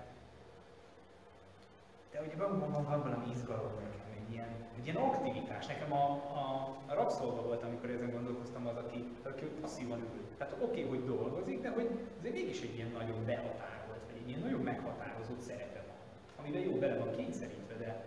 de 2.13 2.23
ugye 2.23 2.37
van, 2.37 2.59
van, 2.59 3.03
valami 3.03 3.31
izgalom 3.31 3.73
nekem, 3.83 4.07
egy 4.21 4.33
ilyen, 4.33 4.53
egy 4.79 4.85
ilyen 4.85 4.97
aktivitás. 4.97 5.67
Nekem 5.67 5.93
a, 5.93 6.07
a, 6.41 6.45
a 6.87 6.95
rabszolga 6.95 7.43
volt, 7.43 7.63
amikor 7.63 7.91
ezen 7.91 8.11
gondolkoztam, 8.11 8.67
az, 8.67 8.77
aki, 8.77 9.05
aki 9.23 9.45
passzívan 9.61 9.99
ül. 9.99 10.27
Tehát 10.39 10.53
oké, 10.53 10.65
okay, 10.65 10.83
hogy 10.83 11.05
dolgozik, 11.05 11.61
de 11.61 11.71
hogy 11.71 11.89
azért 12.19 12.35
mégis 12.35 12.63
egy 12.63 12.75
ilyen 12.75 12.91
nagyon 12.99 13.25
behatárolt, 13.25 14.05
vagy 14.07 14.21
egy 14.23 14.29
ilyen 14.29 14.41
nagyon 14.41 14.61
meghatározott 14.61 15.41
szerepe 15.41 15.83
van, 15.87 15.97
amiben 16.41 16.61
jó 16.61 16.79
bele 16.79 16.99
van 16.99 17.11
kényszerítve, 17.17 17.75
de, 17.75 18.05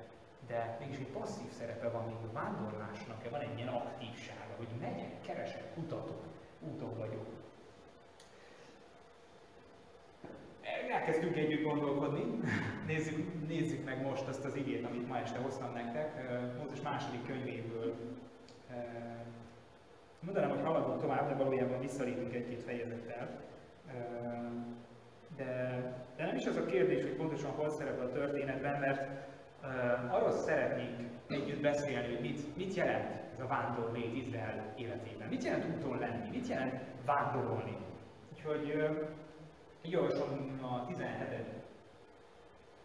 de 0.48 0.78
mégis 0.80 0.98
egy 0.98 1.12
passzív 1.18 1.52
szerepe 1.52 1.90
van, 1.90 2.06
még 2.06 2.16
a 2.30 2.34
vándorlásnak, 2.34 3.30
van 3.30 3.42
egy 3.42 3.58
ilyen 3.58 3.74
aktívsága, 3.74 4.54
hogy 4.58 4.68
megyek, 4.80 5.22
keresek, 5.22 5.74
kutatok, 5.74 6.22
úton 6.60 6.98
vagyok. 6.98 7.28
Elkezdtünk 10.92 11.36
együtt 11.36 11.64
gondolkodni. 11.64 12.24
Nézzük, 12.88 13.48
nézzük 13.48 13.86
meg 13.86 14.02
most 14.02 14.28
azt 14.28 14.46
az 14.46 14.56
igét, 14.56 14.86
amit 14.86 15.08
ma 15.08 15.18
este 15.18 15.40
hoztam 15.40 15.74
nektek. 15.74 16.30
Mózes 16.58 16.82
második 16.82 17.26
könyvéből. 17.26 17.96
Mondanám, 20.20 20.50
hogy 20.50 20.62
haladunk 20.64 21.02
tovább, 21.02 21.28
de 21.28 21.44
valójában 21.44 21.80
visszalépünk 21.80 22.34
egy-két 22.34 22.64
fejezettel. 22.64 23.40
De, 25.38 25.82
de 26.16 26.26
nem 26.26 26.36
is 26.36 26.46
az 26.46 26.56
a 26.56 26.66
kérdés, 26.66 27.02
hogy 27.02 27.16
pontosan 27.16 27.52
hol 27.52 27.70
szerepel 27.70 28.06
a 28.06 28.12
történetben, 28.12 28.80
mert 28.80 29.10
arról 30.10 30.32
szeretnék 30.32 30.96
együtt 31.28 31.62
beszélni, 31.62 32.14
hogy 32.14 32.22
mit, 32.22 32.56
mit 32.58 32.74
jelent 32.74 33.10
ez 33.34 33.40
a 33.40 33.48
vándorlét 33.48 34.16
Izrael 34.16 34.74
életében. 34.78 35.28
Mit 35.28 35.44
jelent 35.44 35.66
úton 35.76 35.98
lenni? 35.98 36.30
Mit 36.30 36.48
jelent 36.48 36.82
vándorolni? 37.06 37.78
Úgyhogy 38.34 38.88
olvasom 39.96 40.60
a 40.62 40.86
17. 40.86 41.58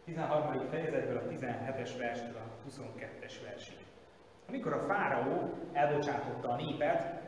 13. 0.05 0.69
fejezetből 0.71 1.17
a 1.17 1.31
17-es 1.31 1.91
verstől 1.99 2.37
a 2.37 2.69
22-es 2.69 3.35
versig. 3.45 3.77
Amikor 4.49 4.73
a 4.73 4.87
fáraó 4.87 5.55
elbocsátotta 5.73 6.49
a 6.49 6.57
népet, 6.57 7.21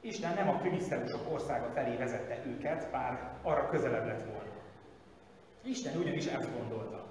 Isten 0.00 0.34
nem 0.34 0.48
a 0.48 0.58
filiszteusok 0.58 1.32
országa 1.32 1.70
felé 1.70 1.96
vezette 1.96 2.42
őket, 2.46 2.90
bár 2.90 3.32
arra 3.42 3.68
közelebb 3.68 4.06
lett 4.06 4.24
volna. 4.24 4.50
Isten 5.64 5.96
ugyanis 5.96 6.26
ezt 6.26 6.58
gondolta. 6.58 7.06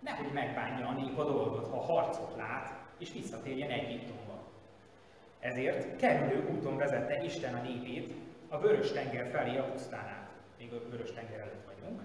Nehogy 0.00 0.32
megbánja 0.32 0.86
a 0.86 0.92
nép 0.92 1.18
a 1.18 1.24
dolgot, 1.24 1.68
ha 1.68 1.80
harcot 1.80 2.36
lát, 2.36 2.74
és 2.98 3.12
visszatérjen 3.12 3.70
Egyiptomba. 3.70 4.42
Ezért 5.40 5.96
kerülő 5.96 6.48
úton 6.48 6.76
vezette 6.76 7.24
Isten 7.24 7.54
a 7.54 7.62
népét 7.62 8.14
a 8.48 8.58
vörös 8.58 8.92
tenger 8.92 9.30
felé 9.30 9.58
a 9.58 9.64
pusztán 9.64 10.04
át. 10.04 10.25
Még 10.70 10.80
a 10.80 10.90
vörös 10.90 11.12
tenger 11.12 11.40
előtt 11.40 11.66
vagyunk. 11.66 12.00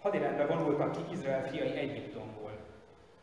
Hadirendbe 0.00 0.46
vonultak 0.46 0.92
ki 0.92 1.12
Izrael 1.12 1.46
fiai 1.48 1.76
Egyiptomból. 1.76 2.50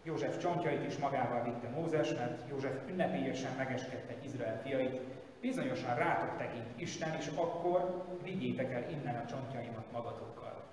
József 0.04 0.38
csontjait 0.38 0.86
is 0.86 0.97
magával 0.97 1.43
vitte 1.43 1.69
Mózes, 1.69 2.13
mert 2.13 2.50
József 2.50 2.89
ünnepélyesen 2.89 3.56
megeskedte 3.58 4.15
Izrael 4.24 4.62
fiait, 4.62 5.02
bizonyosan 5.41 5.95
rátok 5.95 6.38
tekint 6.38 6.82
Isten, 6.82 7.15
és 7.19 7.28
akkor 7.36 8.06
vigyétek 8.24 8.74
el 8.74 8.89
innen 8.89 9.15
a 9.15 9.26
csontjaimat 9.26 9.91
magatokkal. 9.91 10.63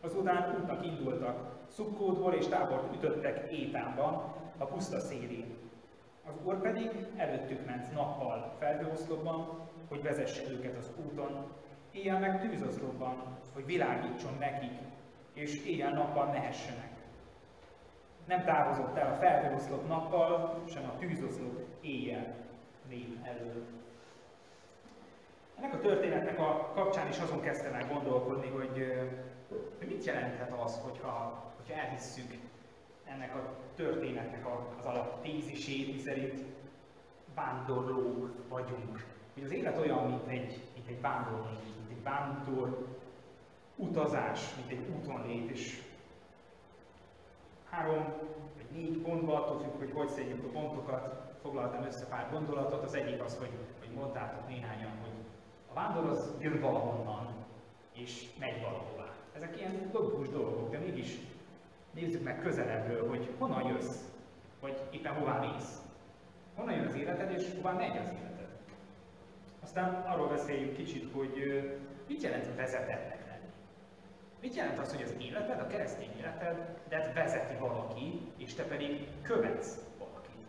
Azután 0.00 0.60
útnak 0.60 0.86
indultak, 0.86 1.54
Szukkódból 1.68 2.34
és 2.34 2.46
tábort 2.46 2.94
ütöttek 2.94 3.52
Étánban, 3.52 4.34
a 4.58 4.64
puszta 4.64 5.00
szélén. 5.00 5.56
Az 6.26 6.34
Úr 6.44 6.60
pedig 6.60 6.90
előttük 7.16 7.66
ment 7.66 7.92
nappal 7.92 8.54
felhőoszlopban, 8.58 9.65
hogy 9.88 10.02
vezesse 10.02 10.42
őket 10.50 10.76
az 10.76 10.90
úton, 11.04 11.52
éjjel 11.90 12.18
meg 12.18 12.40
tűzoszlopban, 12.40 13.38
hogy 13.54 13.66
világítson 13.66 14.36
nekik, 14.38 14.78
és 15.32 15.64
éjjel-nappal 15.64 16.26
mehessenek. 16.26 16.90
Nem 18.26 18.44
távozott 18.44 18.96
el 18.96 19.12
a 19.12 19.16
felhőoszlop 19.16 19.88
nappal, 19.88 20.62
sem 20.68 20.84
a 20.84 20.98
tűzoszlop 20.98 21.64
éjjel 21.80 22.34
nép 22.88 23.16
elől. 23.26 23.64
Ennek 25.58 25.74
a 25.74 25.80
történetnek 25.80 26.38
a 26.38 26.72
kapcsán 26.74 27.08
is 27.08 27.18
azon 27.18 27.40
kezdtem 27.40 27.74
el 27.74 27.88
gondolkodni, 27.92 28.48
hogy, 28.48 28.92
hogy 29.78 29.88
mit 29.88 30.04
jelenthet 30.04 30.52
az, 30.52 30.78
hogyha, 30.78 31.44
hogyha 31.56 31.80
elhisszük 31.80 32.34
ennek 33.04 33.34
a 33.34 33.56
történetnek 33.74 34.46
az 34.46 34.84
alaptézisét, 34.84 35.92
miszerint 35.92 36.44
vándorlók 37.34 38.48
vagyunk. 38.48 39.15
Hogy 39.36 39.44
az 39.44 39.52
élet 39.52 39.78
olyan, 39.78 40.06
mint 40.06 40.26
egy, 40.26 40.62
mint 40.74 40.88
egy 40.88 41.00
vándorló, 41.00 41.46
mint 41.76 41.90
egy 41.90 42.02
vándor 42.02 42.86
utazás, 43.76 44.54
mint 44.54 44.70
egy 44.70 44.94
úton 44.94 45.26
lét, 45.26 45.50
és 45.50 45.82
három 47.70 48.04
vagy 48.56 48.66
négy 48.72 48.98
pontba, 48.98 49.34
attól 49.34 49.60
függ, 49.60 49.78
hogy 49.78 49.92
hogy 49.92 50.08
szedjük 50.08 50.44
a 50.44 50.48
pontokat, 50.48 51.34
foglaltam 51.42 51.84
össze 51.84 52.06
pár 52.06 52.30
gondolatot. 52.30 52.82
Az 52.84 52.94
egyik 52.94 53.22
az, 53.22 53.38
hogy, 53.38 53.50
hogy 53.78 53.94
mondtátok 53.94 54.48
néhányan, 54.48 54.92
hogy 55.00 55.24
a 55.70 55.74
vándor 55.74 56.04
az 56.10 56.34
jön 56.40 56.60
valahonnan, 56.60 57.34
és 57.92 58.26
megy 58.38 58.62
valahová. 58.62 59.12
Ezek 59.34 59.56
ilyen 59.56 59.90
logikus 59.92 60.28
dolgok, 60.28 60.70
de 60.70 60.78
mégis 60.78 61.18
nézzük 61.94 62.22
meg 62.22 62.38
közelebbről, 62.38 63.08
hogy 63.08 63.34
honnan 63.38 63.66
jössz, 63.66 64.00
vagy 64.60 64.80
éppen 64.90 65.14
hová 65.14 65.38
mész. 65.38 65.80
Honnan 66.54 66.74
jön 66.74 66.86
az 66.86 66.94
életed, 66.94 67.30
és 67.30 67.54
hová 67.54 67.72
megy 67.72 67.96
az 67.96 68.10
életed. 68.10 68.35
Aztán 69.66 69.94
arról 69.94 70.28
beszéljünk 70.28 70.76
kicsit, 70.76 71.12
hogy 71.12 71.34
mit 72.08 72.22
jelent 72.22 72.54
vezetetnek 72.56 73.26
lenni. 73.26 73.50
Mit 74.40 74.54
jelent 74.54 74.78
az, 74.78 74.94
hogy 74.94 75.02
az 75.02 75.14
életed, 75.18 75.60
a 75.60 75.66
keresztény 75.66 76.10
életedet 76.18 77.14
vezeti 77.14 77.54
valaki, 77.58 78.20
és 78.36 78.54
te 78.54 78.62
pedig 78.62 79.08
követsz 79.22 79.78
valakit. 79.98 80.46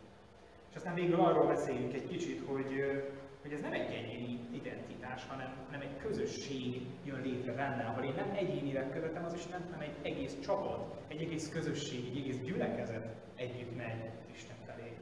És 0.70 0.76
aztán 0.76 0.94
végül 0.94 1.20
arról 1.20 1.48
beszéljünk 1.48 1.94
egy 1.94 2.08
kicsit, 2.08 2.46
hogy, 2.46 3.04
hogy 3.42 3.52
ez 3.52 3.62
nem 3.62 3.74
egy 3.74 3.92
egyéni 3.92 4.40
identitás, 4.52 5.26
hanem 5.28 5.54
nem 5.72 5.82
egy 5.82 5.98
közösség 5.98 6.82
jön 7.04 7.22
létre 7.22 7.54
benne, 7.54 7.84
ahol 7.84 8.04
én 8.04 8.14
nem 8.16 8.36
egyénileg 8.36 8.90
követem 8.90 9.26
az 9.26 9.34
Istent, 9.34 9.66
hanem 9.72 9.90
egy 9.90 10.12
egész 10.12 10.40
csapat, 10.44 10.96
egy 11.08 11.22
egész 11.22 11.50
közösség, 11.50 12.08
egy 12.10 12.18
egész 12.18 12.42
gyülekezet 12.44 13.16
együtt 13.36 13.76
megy 13.76 14.10
Isten 14.34 14.58
felé. 14.66 14.98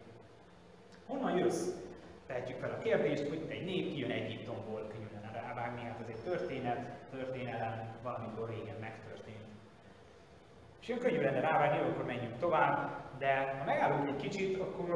Honnan 1.05 1.37
jössz? 1.37 1.83
Tehetjük 2.35 2.59
fel 2.59 2.77
a 2.79 2.83
kérdést, 2.83 3.27
hogy 3.27 3.45
egy 3.47 3.65
nép 3.65 3.91
kijön 3.91 4.11
Egyiptomból, 4.11 4.87
könnyű 4.87 5.07
lenne 5.13 5.41
rávágni, 5.41 5.81
hát 5.81 5.99
ez 5.99 6.07
egy 6.07 6.23
történet, 6.23 6.79
történelem 7.11 7.95
valamikor 8.03 8.49
régen 8.49 8.75
megtörtént. 8.79 9.45
És 10.81 10.89
olyan 10.89 11.01
könnyű 11.01 11.21
lenne 11.21 11.39
rávágni, 11.39 11.89
akkor 11.89 12.05
menjünk 12.05 12.37
tovább, 12.37 12.89
de 13.17 13.55
ha 13.59 13.65
megállunk 13.65 14.07
egy 14.07 14.15
kicsit, 14.15 14.59
akkor, 14.59 14.89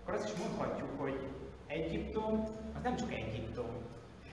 akkor 0.00 0.14
azt 0.14 0.34
is 0.34 0.44
mondhatjuk, 0.44 1.00
hogy 1.00 1.28
Egyiptom 1.66 2.44
az 2.76 2.82
nem 2.82 2.96
csak 2.96 3.12
Egyiptom. 3.12 3.70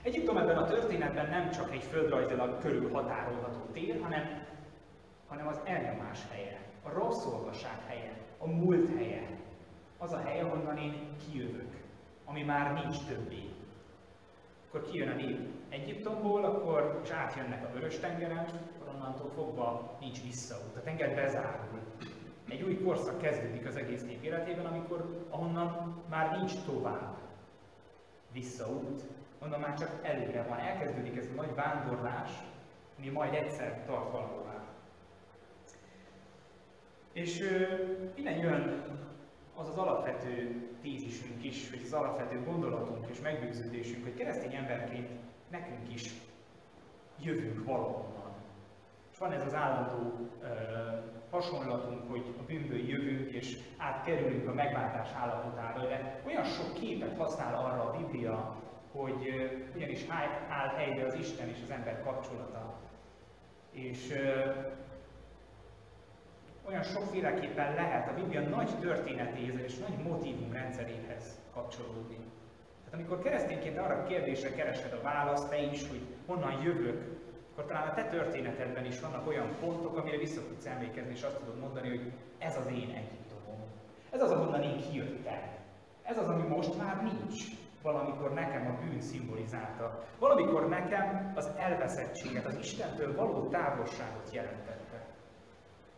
Egyiptom 0.02 0.36
ebben 0.36 0.56
a 0.56 0.66
történetben 0.66 1.28
nem 1.28 1.50
csak 1.50 1.72
egy 1.72 1.82
földrajzilag 1.82 2.58
körül 2.58 2.92
határolható 2.92 3.64
tér, 3.72 4.00
hanem, 4.02 4.46
hanem 5.28 5.46
az 5.46 5.60
elnyomás 5.64 6.20
helye, 6.30 6.60
a 6.82 6.90
rabszolgaság 6.90 7.78
helye, 7.86 8.12
a 8.38 8.46
múlt 8.46 8.96
helye, 8.96 9.40
az 10.02 10.12
a 10.12 10.22
hely, 10.24 10.40
ahonnan 10.40 10.76
én 10.76 11.16
kijövök, 11.26 11.76
ami 12.24 12.42
már 12.42 12.72
nincs 12.72 13.06
többé. 13.06 13.50
Akkor 14.68 14.90
kijön 14.90 15.08
a 15.08 15.14
nép 15.14 15.38
Egyiptomból, 15.68 16.44
akkor, 16.44 17.00
és 17.04 17.10
átjönnek 17.10 17.64
a 17.64 17.72
Vörös-tengeren, 17.72 18.38
akkor 18.38 18.94
onnantól 18.94 19.30
fogva 19.34 19.96
nincs 20.00 20.22
visszaút. 20.22 20.76
A 20.76 20.82
tenger 20.82 21.14
bezárul. 21.14 21.80
Egy 22.48 22.62
új 22.62 22.82
korszak 22.82 23.18
kezdődik 23.18 23.66
az 23.66 23.76
egész 23.76 24.04
nép 24.04 24.22
életében, 24.22 24.66
amikor 24.66 25.26
ahonnan 25.30 26.02
már 26.08 26.36
nincs 26.38 26.52
tovább 26.64 27.18
visszaút, 28.32 29.02
onnan 29.38 29.60
már 29.60 29.78
csak 29.78 29.98
előre 30.02 30.42
van. 30.42 30.58
Elkezdődik 30.58 31.16
ez 31.16 31.28
a 31.32 31.34
nagy 31.34 31.54
vándorlás, 31.54 32.30
ami 32.98 33.08
majd 33.08 33.34
egyszer 33.34 33.84
tart 33.86 34.10
valahová. 34.10 34.64
És 37.12 37.40
ö, 37.40 37.74
innen 38.14 38.36
jön 38.36 38.82
az 39.62 39.68
az 39.68 39.78
alapvető 39.78 40.62
tézisünk 40.82 41.44
is, 41.44 41.70
vagy 41.70 41.80
az 41.84 41.92
alapvető 41.92 42.42
gondolatunk 42.44 43.06
és 43.10 43.20
meggyőződésünk, 43.20 44.04
hogy 44.04 44.14
keresztény 44.14 44.54
emberként 44.54 45.08
nekünk 45.50 45.94
is 45.94 46.12
jövünk 47.20 47.64
valahonnan. 47.64 48.32
És 49.12 49.18
van 49.18 49.32
ez 49.32 49.46
az 49.46 49.54
állandó 49.54 50.28
ö, 50.42 50.46
hasonlatunk, 51.30 52.10
hogy 52.10 52.34
a 52.38 52.42
bűnből 52.42 52.88
jövünk 52.88 53.30
és 53.30 53.58
átkerülünk 53.76 54.48
a 54.48 54.54
megváltás 54.54 55.08
állapotára, 55.12 55.86
de 55.86 56.22
olyan 56.26 56.44
sok 56.44 56.74
képet 56.74 57.16
használ 57.16 57.54
arra 57.54 57.82
a 57.82 57.96
Biblia, 57.96 58.56
hogy 58.92 59.28
ö, 59.28 59.76
ugyanis 59.76 60.04
áll 60.48 60.68
helybe 60.68 61.06
az 61.06 61.14
Isten 61.14 61.48
és 61.48 61.58
az 61.62 61.70
ember 61.70 62.02
kapcsolata. 62.02 62.78
És 63.70 64.10
ö, 64.10 64.50
olyan 66.68 66.82
sokféleképpen 66.82 67.74
lehet 67.74 68.08
a 68.08 68.14
Biblia 68.14 68.40
nagy 68.40 68.78
történetéhez 68.80 69.60
és 69.60 69.78
nagy 69.78 69.98
motivum 70.02 70.52
rendszeréhez 70.52 71.40
kapcsolódni. 71.54 72.16
Tehát 72.84 72.98
amikor 72.98 73.18
keresztényként 73.18 73.78
arra 73.78 73.94
a 73.94 74.04
kérdésre 74.04 74.52
keresed 74.52 74.92
a 74.92 75.02
választ, 75.02 75.48
te 75.48 75.58
is, 75.62 75.88
hogy 75.88 76.06
honnan 76.26 76.62
jövök, 76.62 77.20
akkor 77.52 77.64
talán 77.64 77.88
a 77.88 77.94
te 77.94 78.04
történetedben 78.04 78.84
is 78.84 79.00
vannak 79.00 79.26
olyan 79.26 79.56
pontok, 79.60 79.96
amire 79.96 80.16
vissza 80.16 80.46
tudsz 80.46 80.66
emlékezni, 80.66 81.12
és 81.12 81.22
azt 81.22 81.36
tudod 81.36 81.58
mondani, 81.58 81.88
hogy 81.88 82.12
ez 82.38 82.56
az 82.56 82.66
én 82.66 82.90
Egyiptomom. 82.96 83.60
Ez 84.10 84.22
az, 84.22 84.30
ahonnan 84.30 84.62
én 84.62 84.80
kijöttem. 84.90 85.42
Ez 86.02 86.18
az, 86.18 86.28
ami 86.28 86.42
most 86.42 86.78
már 86.78 87.02
nincs. 87.02 87.42
Valamikor 87.82 88.32
nekem 88.32 88.66
a 88.66 88.84
bűn 88.84 89.00
szimbolizálta. 89.00 90.04
Valamikor 90.18 90.68
nekem 90.68 91.32
az 91.36 91.50
elveszettséget, 91.58 92.46
az 92.46 92.56
Istentől 92.56 93.14
való 93.14 93.48
távolságot 93.48 94.28
jelentette. 94.32 94.81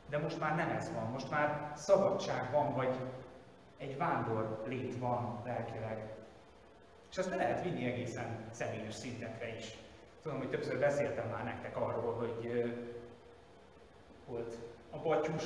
De 0.09 0.19
most 0.19 0.41
már 0.41 0.57
nem 0.57 0.71
ez 0.71 0.93
van, 0.93 1.11
most 1.11 1.31
már 1.31 1.73
szabadság 1.75 2.51
van, 2.53 2.75
vagy 2.75 2.97
egy 3.77 3.97
vándor 3.97 4.63
lét 4.67 4.99
van 4.99 5.41
lelkileg. 5.45 6.15
És 7.11 7.17
ezt 7.17 7.31
le 7.31 7.37
lehet 7.37 7.63
vinni 7.63 7.87
egészen 7.87 8.49
személyes 8.51 8.95
szintekre 8.95 9.57
is. 9.57 9.79
Tudom, 10.23 10.39
hogy 10.39 10.51
többször 10.51 10.79
beszéltem 10.79 11.29
már 11.29 11.45
nektek 11.45 11.77
arról, 11.77 12.15
hogy 12.15 12.47
uh, 12.47 12.71
volt 14.27 14.59
a 14.91 14.99
batyus 14.99 15.45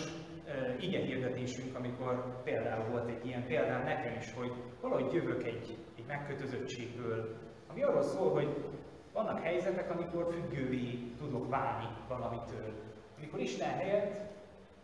ige 0.81 0.99
hirdetésünk, 0.99 1.77
amikor 1.77 2.42
például 2.42 2.90
volt 2.90 3.09
egy 3.09 3.27
ilyen 3.27 3.44
példám 3.44 3.85
nekem 3.85 4.16
is, 4.16 4.33
hogy 4.33 4.53
valahogy 4.81 5.12
jövök 5.12 5.44
egy, 5.44 5.79
egy 5.97 6.05
megkötözöttségből, 6.07 7.37
ami 7.71 7.83
arról 7.83 8.03
szól, 8.03 8.33
hogy 8.33 8.73
vannak 9.12 9.42
helyzetek, 9.42 9.90
amikor 9.90 10.33
függővé 10.33 11.12
tudok 11.18 11.49
válni 11.49 11.87
valamitől. 12.09 12.73
Amikor 13.16 13.40
Isten 13.40 13.68
helyett 13.68 14.21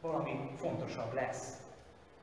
valami 0.04 0.50
fontosabb 0.56 1.12
lesz. 1.12 1.62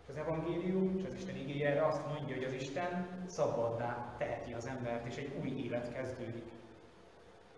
Az 0.09 0.17
evangélium, 0.17 0.97
és 0.97 1.05
az 1.07 1.13
Isten 1.13 1.35
igéje 1.35 1.69
erre 1.69 1.85
azt 1.85 2.07
mondja, 2.07 2.35
hogy 2.35 2.43
az 2.43 2.53
Isten 2.53 3.07
szabaddá 3.27 4.15
teheti 4.17 4.53
az 4.53 4.67
embert, 4.67 5.05
és 5.05 5.15
egy 5.15 5.35
új 5.41 5.49
élet 5.49 5.93
kezdődik. 5.93 6.51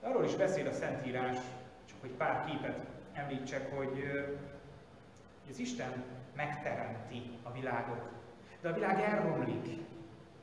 De 0.01 0.07
arról 0.07 0.23
is 0.23 0.36
beszél 0.36 0.67
a 0.67 0.71
Szentírás, 0.71 1.38
csak 1.86 1.97
hogy 2.01 2.09
pár 2.09 2.45
képet 2.45 2.86
említsek, 3.13 3.75
hogy 3.75 4.03
az 5.49 5.59
Isten 5.59 6.03
megteremti 6.36 7.31
a 7.43 7.51
világot. 7.51 8.09
De 8.62 8.69
a 8.69 8.73
világ 8.73 9.01
elromlik, 9.01 9.79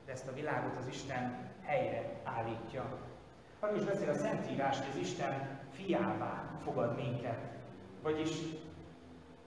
de 0.06 0.12
ezt 0.12 0.28
a 0.28 0.34
világot 0.34 0.76
az 0.78 0.86
Isten 0.86 1.48
helyre 1.62 2.20
állítja. 2.24 2.98
Arról 3.60 3.76
is 3.76 3.84
beszél 3.84 4.10
a 4.10 4.14
Szentírás, 4.14 4.78
hogy 4.78 4.88
az 4.90 4.96
Isten 4.96 5.58
fiává 5.72 6.58
fogad 6.64 6.96
minket. 6.96 7.38
Vagyis 8.02 8.30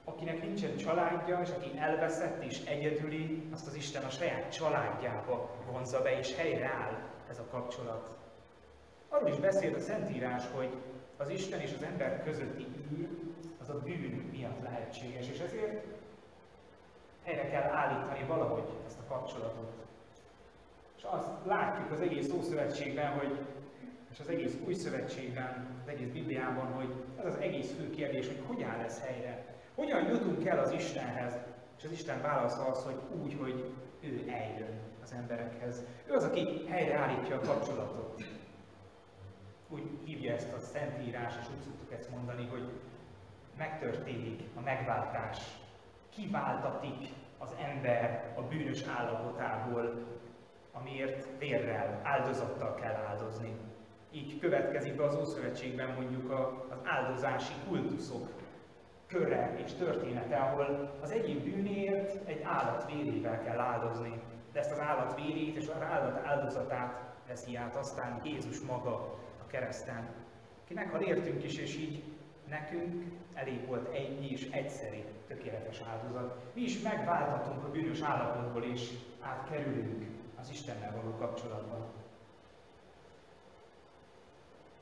akinek 0.03 0.41
nincsen 0.41 0.77
családja, 0.77 1.39
és 1.43 1.49
aki 1.49 1.77
elveszett 1.77 2.43
és 2.43 2.63
egyedüli, 2.65 3.49
azt 3.53 3.67
az 3.67 3.75
Isten 3.75 4.03
a 4.03 4.09
saját 4.09 4.53
családjába 4.53 5.55
vonza 5.71 6.01
be, 6.01 6.17
és 6.17 6.35
helyreáll 6.35 6.97
ez 7.29 7.39
a 7.39 7.47
kapcsolat. 7.51 8.09
Arról 9.09 9.29
is 9.29 9.37
beszél 9.37 9.75
a 9.75 9.79
Szentírás, 9.79 10.43
hogy 10.55 10.69
az 11.17 11.29
Isten 11.29 11.59
és 11.59 11.73
az 11.75 11.83
ember 11.83 12.23
közötti 12.23 12.67
űr 12.91 13.07
az 13.61 13.69
a 13.69 13.79
bűn 13.79 14.29
miatt 14.31 14.61
lehetséges, 14.61 15.29
és 15.29 15.39
ezért 15.39 15.85
helyre 17.23 17.49
kell 17.49 17.69
állítani 17.71 18.23
valahogy 18.27 18.69
ezt 18.85 18.99
a 18.99 19.13
kapcsolatot. 19.13 19.71
És 20.97 21.03
azt 21.03 21.29
látjuk 21.45 21.91
az 21.91 22.01
egész 22.01 22.31
Ószövetségben, 22.31 23.11
hogy 23.11 23.37
és 24.11 24.19
az 24.19 24.29
egész 24.29 24.55
Új 24.65 24.73
Szövetségben, 24.73 25.67
az 25.81 25.87
egész 25.87 26.11
Bibliában, 26.11 26.65
hogy 26.65 26.93
ez 27.19 27.25
az 27.25 27.35
egész 27.35 27.73
fő 27.77 27.89
kérdés, 27.89 28.27
hogy 28.27 28.41
hogy 28.45 28.63
áll 28.63 28.79
ez 28.79 29.01
helyre. 29.01 29.52
Hogyan 29.75 30.07
jutunk 30.07 30.45
el 30.45 30.59
az 30.59 30.71
Istenhez? 30.71 31.33
És 31.77 31.83
az 31.83 31.91
Isten 31.91 32.21
válasza 32.21 32.65
az, 32.65 32.83
hogy 32.83 32.99
úgy, 33.21 33.37
hogy 33.39 33.73
ő 33.99 34.23
eljön 34.29 34.79
az 35.03 35.13
emberekhez. 35.13 35.83
Ő 36.05 36.13
az, 36.13 36.23
aki 36.23 36.65
helyreállítja 36.67 37.35
a 37.35 37.39
kapcsolatot. 37.39 38.23
Úgy 39.69 39.83
hívja 40.05 40.33
ezt 40.33 40.53
a 40.53 40.59
Szentírás, 40.59 41.33
és 41.41 41.45
úgy 41.55 41.61
szoktuk 41.63 41.91
ezt 41.91 42.09
mondani, 42.09 42.47
hogy 42.51 42.69
megtörténik 43.57 44.41
a 44.55 44.59
megváltás. 44.59 45.37
Kiváltatik 46.09 47.07
az 47.37 47.55
ember 47.73 48.33
a 48.37 48.41
bűnös 48.41 48.83
állapotából, 48.97 50.05
amiért 50.71 51.27
vérrel, 51.39 52.01
áldozattal 52.03 52.75
kell 52.75 52.95
áldozni. 52.95 53.55
Így 54.11 54.39
következik 54.39 54.95
be 54.95 55.03
az 55.03 55.15
Ószövetségben 55.15 55.89
mondjuk 55.89 56.31
az 56.69 56.77
áldozási 56.83 57.53
kultuszok 57.67 58.42
köre 59.13 59.55
és 59.63 59.73
története, 59.73 60.35
ahol 60.35 60.91
az 61.01 61.11
egyik 61.11 61.43
bűnért 61.43 62.27
egy 62.27 62.41
állat 62.43 62.91
vérével 62.91 63.43
kell 63.43 63.59
áldozni. 63.59 64.21
De 64.51 64.59
ezt 64.59 64.71
az 64.71 64.79
állat 64.79 65.15
vérét 65.15 65.55
és 65.55 65.67
az 65.67 65.81
állat 65.81 66.25
áldozatát 66.25 67.01
veszi 67.27 67.55
át 67.55 67.75
aztán 67.75 68.21
Jézus 68.23 68.59
maga 68.59 68.93
a 69.43 69.47
kereszten. 69.47 70.09
Ki 70.67 70.73
meghal 70.73 71.01
értünk 71.01 71.43
is, 71.43 71.57
és 71.57 71.75
így 71.75 72.03
nekünk 72.49 73.03
elég 73.33 73.65
volt 73.67 73.93
egy 73.93 74.31
és 74.31 74.49
egyszeri 74.49 75.03
tökéletes 75.27 75.81
áldozat. 75.91 76.53
Mi 76.53 76.61
is 76.61 76.81
megváltatunk 76.81 77.63
a 77.63 77.71
bűnös 77.71 78.01
állapotból, 78.01 78.63
és 78.63 78.89
átkerülünk 79.19 80.05
az 80.39 80.49
Istennel 80.49 81.01
való 81.01 81.15
kapcsolatba. 81.15 81.91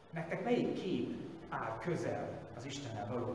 Nektek 0.09 0.43
melyik 0.43 0.73
kép 0.73 1.15
áll 1.49 1.77
közel 1.79 2.39
az 2.55 2.65
Istennel 2.65 3.07
való 3.07 3.33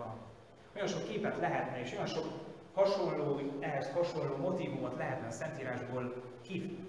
kapcsolatotokban? 0.00 0.28
Olyan 0.74 0.88
sok 0.88 1.04
képet 1.04 1.38
lehetne, 1.38 1.80
és 1.80 1.92
olyan 1.92 2.06
sok 2.06 2.24
hasonló, 2.74 3.40
ehhez 3.60 3.90
hasonló 3.90 4.36
motivumot 4.36 4.96
lehetne 4.96 5.26
a 5.26 5.30
Szentírásból 5.30 6.14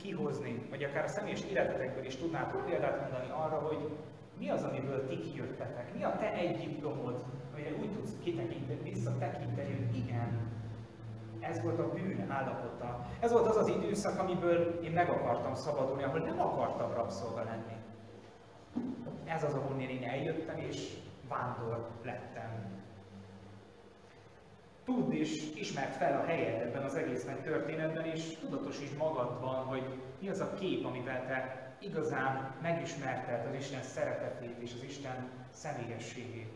kihozni, 0.02 0.68
vagy 0.70 0.84
akár 0.84 1.04
a 1.04 1.08
személyes 1.08 1.42
életetekből 1.42 2.06
is 2.06 2.16
tudnátok 2.16 2.66
példát 2.66 3.02
mondani 3.02 3.30
arra, 3.30 3.60
hogy 3.60 3.90
mi 4.38 4.50
az, 4.50 4.64
amiből 4.64 5.08
ti 5.08 5.20
kijöttetek? 5.20 5.94
Mi 5.94 6.04
a 6.04 6.18
te 6.20 6.34
Egyiptomod, 6.34 7.24
amire 7.54 7.70
úgy 7.80 7.92
tudsz 7.92 8.12
kitekinteni, 8.24 8.90
visszatekinteni, 8.90 9.74
hogy 9.74 9.98
igen, 9.98 10.50
ez 11.40 11.62
volt 11.62 11.80
a 11.80 11.90
bűn 11.90 12.32
állapota. 12.32 13.06
Ez 13.20 13.32
volt 13.32 13.48
az 13.48 13.56
az 13.56 13.68
időszak, 13.68 14.20
amiből 14.20 14.80
én 14.84 14.92
meg 14.92 15.10
akartam 15.10 15.54
szabadulni, 15.54 16.04
ahol 16.04 16.20
nem 16.20 16.40
akartam 16.40 16.94
rabszolga 16.94 17.44
lenni. 17.44 17.76
Ez 19.26 19.44
az, 19.44 19.54
ahonnan 19.54 19.80
én 19.80 20.04
eljöttem, 20.04 20.58
és 20.58 20.98
vándor 21.30 21.90
lettem. 22.04 22.81
Tudd 24.86 25.12
és 25.12 25.56
ismert 25.56 25.96
fel 25.96 26.20
a 26.20 26.26
helyed 26.26 26.62
ebben 26.62 26.84
az 26.84 26.96
egész 26.96 27.26
nagy 27.26 27.42
történetben, 27.42 28.06
és 28.06 28.38
tudatosítsd 28.40 28.98
magadban, 28.98 29.66
hogy 29.66 29.84
mi 30.20 30.30
az 30.30 30.40
a 30.40 30.54
kép, 30.54 30.86
amivel 30.86 31.26
te 31.26 31.70
igazán 31.80 32.56
megismertelt 32.62 33.48
az 33.48 33.54
Isten 33.54 33.82
szeretetét 33.82 34.58
és 34.60 34.74
az 34.74 34.84
Isten 34.84 35.30
személyességét. 35.50 36.52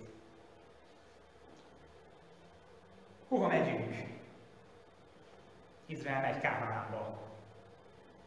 Hova 3.28 3.48
megyünk? 3.48 3.96
Izrael 5.86 6.22
megy 6.22 6.42
Kánaánba. 6.42 7.22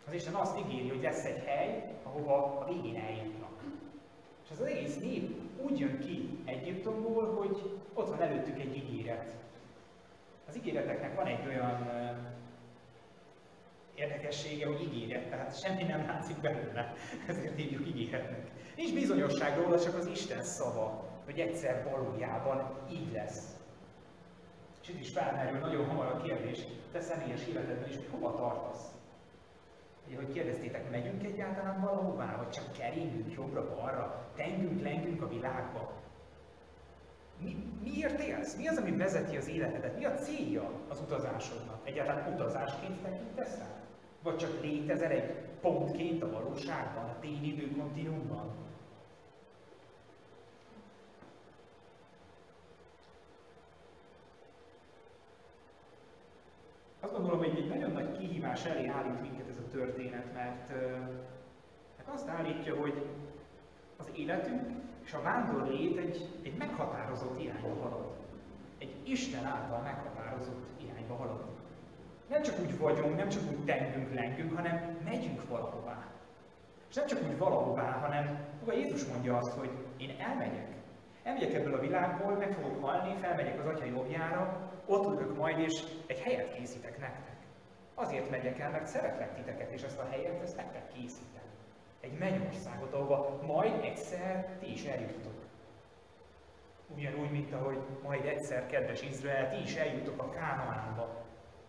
Az 0.06 0.12
Isten 0.12 0.34
azt 0.34 0.58
ígéri, 0.58 0.88
hogy 0.88 1.02
lesz 1.02 1.24
egy 1.24 1.44
hely, 1.44 1.94
ahova 2.02 2.60
a 2.60 2.64
végén 2.64 3.00
eljutnak. 3.00 3.62
És 4.44 4.50
az 4.50 4.60
egész 4.60 4.98
nép 4.98 5.40
úgy 5.62 5.78
jön 5.78 5.98
ki 5.98 6.38
Egyiptomból, 6.44 7.34
hogy 7.34 7.80
ott 7.94 8.08
van 8.08 8.22
előttük 8.22 8.58
egy 8.58 8.76
ígéret. 8.76 9.34
Az 10.48 10.56
ígéreteknek 10.56 11.14
van 11.14 11.26
egy 11.26 11.46
olyan 11.46 11.88
érdekessége, 13.94 14.66
hogy 14.66 14.82
ígéret, 14.82 15.28
tehát 15.28 15.60
semmi 15.60 15.82
nem 15.82 16.06
látszik 16.06 16.36
belőle, 16.40 16.92
ezért 17.28 17.56
hívjuk 17.56 17.86
ígéretnek. 17.86 18.50
Nincs 18.76 18.94
bizonyosság 18.94 19.56
róla, 19.56 19.80
csak 19.80 19.94
az 19.94 20.06
Isten 20.06 20.42
szava, 20.42 21.08
hogy 21.24 21.40
egyszer 21.40 21.90
valójában 21.90 22.78
így 22.90 23.12
lesz. 23.12 23.56
És 24.82 24.88
itt 24.88 25.00
is 25.00 25.10
felmerül 25.10 25.58
nagyon 25.58 25.86
hamar 25.86 26.06
a 26.06 26.22
kérdés, 26.22 26.58
te 26.92 27.00
személyes 27.00 27.46
életedben 27.46 27.88
is, 27.88 27.94
hogy 27.94 28.08
hova 28.10 28.36
tartasz? 28.36 28.86
Ugye, 30.06 30.16
hogy 30.16 30.32
kérdeztétek, 30.32 30.90
megyünk 30.90 31.24
egyáltalán 31.24 31.80
valahová, 31.80 32.36
vagy 32.36 32.48
csak 32.48 32.72
keringünk 32.72 33.32
jobbra-balra, 33.32 34.30
tengünk, 34.36 34.82
lengünk 34.82 35.22
a 35.22 35.28
világba? 35.28 35.97
Mi, 37.40 37.56
miért 37.82 38.20
élsz? 38.20 38.56
Mi 38.56 38.68
az, 38.68 38.76
ami 38.76 38.90
vezeti 38.90 39.36
az 39.36 39.48
életedet? 39.48 39.98
Mi 39.98 40.04
a 40.04 40.14
célja 40.14 40.70
az 40.88 41.00
utazásodnak? 41.00 41.80
Egyáltalán 41.84 42.32
utazásként 42.32 43.02
tekintesz 43.02 43.58
rá? 43.58 43.66
Vagy 44.22 44.36
csak 44.36 44.60
létezel 44.62 45.10
egy 45.10 45.34
pontként 45.60 46.22
a 46.22 46.30
valóságban, 46.30 47.04
a 47.04 47.18
tényidő 47.20 47.70
kontinuumban? 47.76 48.50
Azt 57.00 57.12
gondolom, 57.12 57.38
hogy 57.38 57.56
egy 57.56 57.68
nagyon 57.68 57.90
nagy 57.90 58.18
kihívás 58.18 58.64
elé 58.64 58.86
állít 58.86 59.20
minket 59.20 59.48
ez 59.48 59.58
a 59.58 59.70
történet, 59.70 60.34
mert, 60.34 60.68
mert 61.96 62.08
azt 62.12 62.28
állítja, 62.28 62.76
hogy 62.76 63.06
az 63.96 64.10
életünk 64.14 64.62
és 65.08 65.14
a 65.14 65.22
vándor 65.22 65.68
egy, 65.70 66.28
egy 66.42 66.54
meghatározott 66.58 67.40
irányba 67.40 67.82
halad. 67.82 68.16
Egy 68.78 68.96
Isten 69.04 69.44
által 69.44 69.80
meghatározott 69.80 70.66
irányba 70.82 71.14
halad. 71.14 71.44
Nem 72.28 72.42
csak 72.42 72.60
úgy 72.60 72.78
vagyunk, 72.78 73.16
nem 73.16 73.28
csak 73.28 73.42
úgy 73.50 73.64
tengünk, 73.64 74.14
lengünk, 74.14 74.56
hanem 74.56 74.96
megyünk 75.04 75.48
valahová. 75.48 76.06
És 76.88 76.94
nem 76.94 77.06
csak 77.06 77.22
úgy 77.28 77.38
valahová, 77.38 77.90
hanem 77.90 78.46
maga 78.58 78.72
Jézus 78.72 79.04
mondja 79.04 79.36
azt, 79.36 79.52
hogy 79.52 79.70
én 79.96 80.16
elmegyek. 80.18 80.68
Elmegyek 81.22 81.54
ebből 81.54 81.74
a 81.74 81.80
világból, 81.80 82.36
meg 82.36 82.52
fogok 82.52 82.84
halni, 82.84 83.14
felmegyek 83.20 83.58
az 83.58 83.66
Atya 83.66 83.84
jobbjára, 83.84 84.72
ott 84.86 85.06
ülök 85.06 85.36
majd, 85.36 85.58
és 85.58 85.84
egy 86.06 86.20
helyet 86.20 86.54
készítek 86.54 86.98
nektek. 86.98 87.36
Azért 87.94 88.30
megyek 88.30 88.58
el, 88.58 88.70
mert 88.70 88.86
szeretlek 88.86 89.34
titeket, 89.34 89.72
és 89.72 89.82
ezt 89.82 89.98
a 89.98 90.08
helyet, 90.10 90.42
ezt 90.42 90.56
nektek 90.56 90.92
készítem. 90.92 91.27
Egy 92.00 92.18
mennyországot, 92.18 92.92
ahova 92.92 93.40
majd 93.46 93.84
egyszer 93.84 94.56
ti 94.60 94.72
is 94.72 94.84
eljuttok. 94.84 95.32
Ugyanúgy, 96.94 97.30
mint 97.30 97.52
ahogy 97.52 97.78
majd 98.02 98.24
egyszer, 98.24 98.66
kedves 98.66 99.02
Izrael, 99.02 99.50
ti 99.50 99.62
is 99.62 99.74
eljuttok 99.74 100.22
a 100.22 100.30
Kánaánba. 100.30 101.24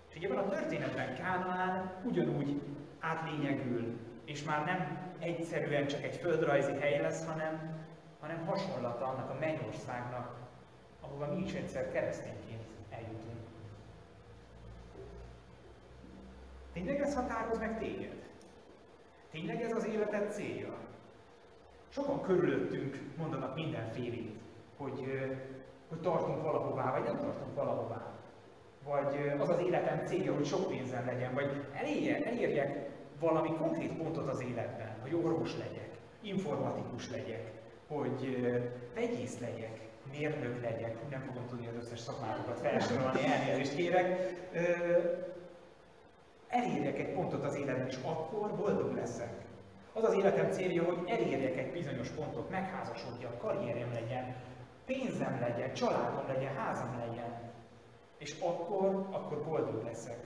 És 0.10 0.16
ugye 0.16 0.34
a 0.34 0.50
történetben 0.50 1.16
Kánaán 1.16 1.92
ugyanúgy 2.04 2.62
átlényegül, 3.00 4.00
és 4.26 4.44
már 4.44 4.66
nem 4.66 5.10
egyszerűen 5.20 5.88
csak 5.88 6.04
egy 6.04 6.16
földrajzi 6.16 6.72
hely 6.72 7.02
lesz, 7.02 7.26
hanem, 7.26 7.86
hanem 8.20 8.46
hasonlata 8.46 9.06
annak 9.06 9.30
a 9.30 9.38
mennyországnak, 9.40 10.36
ahova 11.02 11.34
mi 11.34 11.42
is 11.42 11.54
egyszer 11.54 11.92
keresztényként 11.92 12.64
eljutunk. 12.90 13.40
Tényleg 16.74 17.00
ez 17.00 17.16
határoz 17.16 17.58
meg 17.60 17.78
téged? 17.80 18.29
Tényleg 19.32 19.62
ez 19.62 19.76
az 19.76 19.86
életed 19.88 20.32
célja? 20.32 20.74
Sokan 21.90 22.22
körülöttünk 22.22 23.00
mondanak 23.18 23.56
mindenfélét, 23.56 24.40
hogy, 24.78 25.04
hogy 25.90 26.00
tartunk 26.00 26.44
valahová, 26.44 26.92
vagy 26.92 27.04
nem 27.04 27.18
tartunk 27.18 27.56
valahová. 27.56 28.14
Vagy 28.84 29.34
az 29.40 29.50
az 29.50 29.60
életem 29.60 30.06
célja, 30.06 30.34
hogy 30.34 30.46
sok 30.46 30.68
pénzem 30.68 31.06
legyen, 31.06 31.34
vagy 31.34 31.66
elérjek, 31.74 32.26
elérjek 32.26 32.90
valami 33.20 33.50
konkrét 33.58 33.98
pontot 33.98 34.28
az 34.28 34.42
életben, 34.42 34.96
hogy 35.02 35.14
orvos 35.14 35.58
legyek, 35.58 35.90
informatikus 36.22 37.10
legyek, 37.10 37.52
hogy 37.88 38.48
vegyész 38.96 39.40
legyek, 39.40 39.80
mérnök 40.12 40.62
legyek, 40.62 41.10
nem 41.10 41.22
fogom 41.22 41.48
tudni 41.48 41.68
az 41.68 41.76
összes 41.84 42.00
szakmátokat 42.00 42.60
felsorolni, 42.60 43.20
elnézést 43.26 43.76
kérek, 43.76 44.34
elérjek 46.50 47.00
egy 47.00 47.14
pontot 47.14 47.44
az 47.44 47.56
életben, 47.56 47.88
és 47.88 47.98
akkor 48.04 48.56
boldog 48.56 48.94
leszek. 48.96 49.48
Az 49.94 50.04
az 50.04 50.14
életem 50.14 50.50
célja, 50.52 50.84
hogy 50.84 51.10
elérjek 51.10 51.58
egy 51.58 51.72
bizonyos 51.72 52.10
pontot, 52.10 52.50
megházasodjak, 52.50 53.40
karrierem 53.40 53.92
legyen, 53.94 54.36
pénzem 54.86 55.40
legyen, 55.40 55.74
családom 55.74 56.28
legyen, 56.28 56.56
házam 56.56 57.00
legyen. 57.00 57.52
És 58.18 58.40
akkor, 58.40 59.08
akkor 59.12 59.44
boldog 59.44 59.84
leszek. 59.84 60.18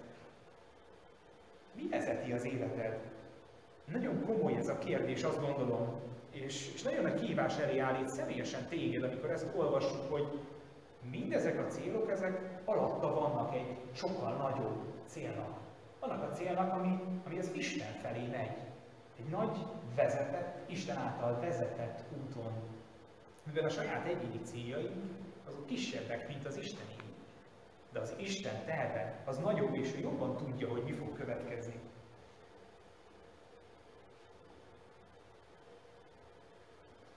Mi 1.76 1.88
vezeti 1.90 2.32
az 2.32 2.46
életed? 2.46 3.00
Nagyon 3.86 4.26
komoly 4.26 4.54
ez 4.54 4.68
a 4.68 4.78
kérdés, 4.78 5.24
azt 5.24 5.42
gondolom, 5.42 6.00
és, 6.32 6.74
és 6.74 6.82
nagyon 6.82 7.02
nagy 7.02 7.20
kihívás 7.20 7.58
elé 7.58 7.80
állít 7.80 8.10
személyesen 8.10 8.68
téged, 8.68 9.04
amikor 9.04 9.30
ezt 9.30 9.48
olvassuk, 9.56 10.12
hogy 10.12 10.40
mindezek 11.12 11.60
a 11.60 11.68
célok, 11.68 12.12
ezek 12.12 12.62
alatta 12.66 13.14
vannak 13.14 13.56
egy 13.56 13.78
sokkal 13.94 14.34
nagyobb 14.34 14.84
célnak. 15.06 15.63
Annak 16.04 16.24
a 16.24 16.34
célnak, 16.34 16.74
ami, 16.74 17.00
ami 17.26 17.38
az 17.38 17.52
Isten 17.54 17.94
felé 18.02 18.28
megy. 18.28 18.58
Egy 19.20 19.30
nagy 19.30 19.58
vezetett, 19.96 20.70
Isten 20.70 20.98
által 20.98 21.40
vezetett 21.40 22.04
úton. 22.22 22.54
Mivel 23.46 23.64
a 23.64 23.70
saját 23.70 24.06
egyéni 24.06 24.40
céljaink, 24.44 25.16
azok 25.48 25.66
kisebbek, 25.66 26.28
mint 26.28 26.46
az 26.46 26.58
Isteni. 26.58 26.96
De 27.92 28.00
az 28.00 28.16
Isten 28.18 28.66
terve 28.66 29.22
az 29.26 29.38
nagyobb, 29.38 29.76
és 29.76 29.94
ő 29.96 30.00
jobban 30.00 30.38
tudja, 30.38 30.70
hogy 30.70 30.84
mi 30.84 30.92
fog 30.92 31.14
következni. 31.14 31.80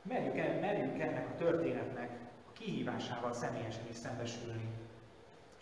merjük, 0.09 0.39
el, 0.39 0.61
merjük 0.61 1.01
ennek 1.01 1.29
a 1.29 1.35
történetnek 1.35 2.11
a 2.49 2.53
kihívásával 2.53 3.33
személyesen 3.33 3.87
is 3.89 3.97
szembesülni. 3.97 4.86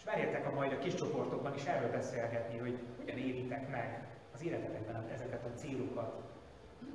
És 0.05 0.11
merjetek 0.11 0.47
a 0.47 0.55
majd 0.55 0.73
a 0.73 0.79
kis 0.79 0.95
csoportokban 0.95 1.55
is 1.55 1.65
erről 1.65 1.91
beszélgetni, 1.91 2.59
hogy 2.59 2.79
hogyan 2.97 3.19
éritek 3.19 3.71
meg 3.71 4.07
az 4.35 4.45
életetekben 4.45 5.09
ezeket 5.13 5.45
a 5.45 5.59
célokat. 5.59 6.23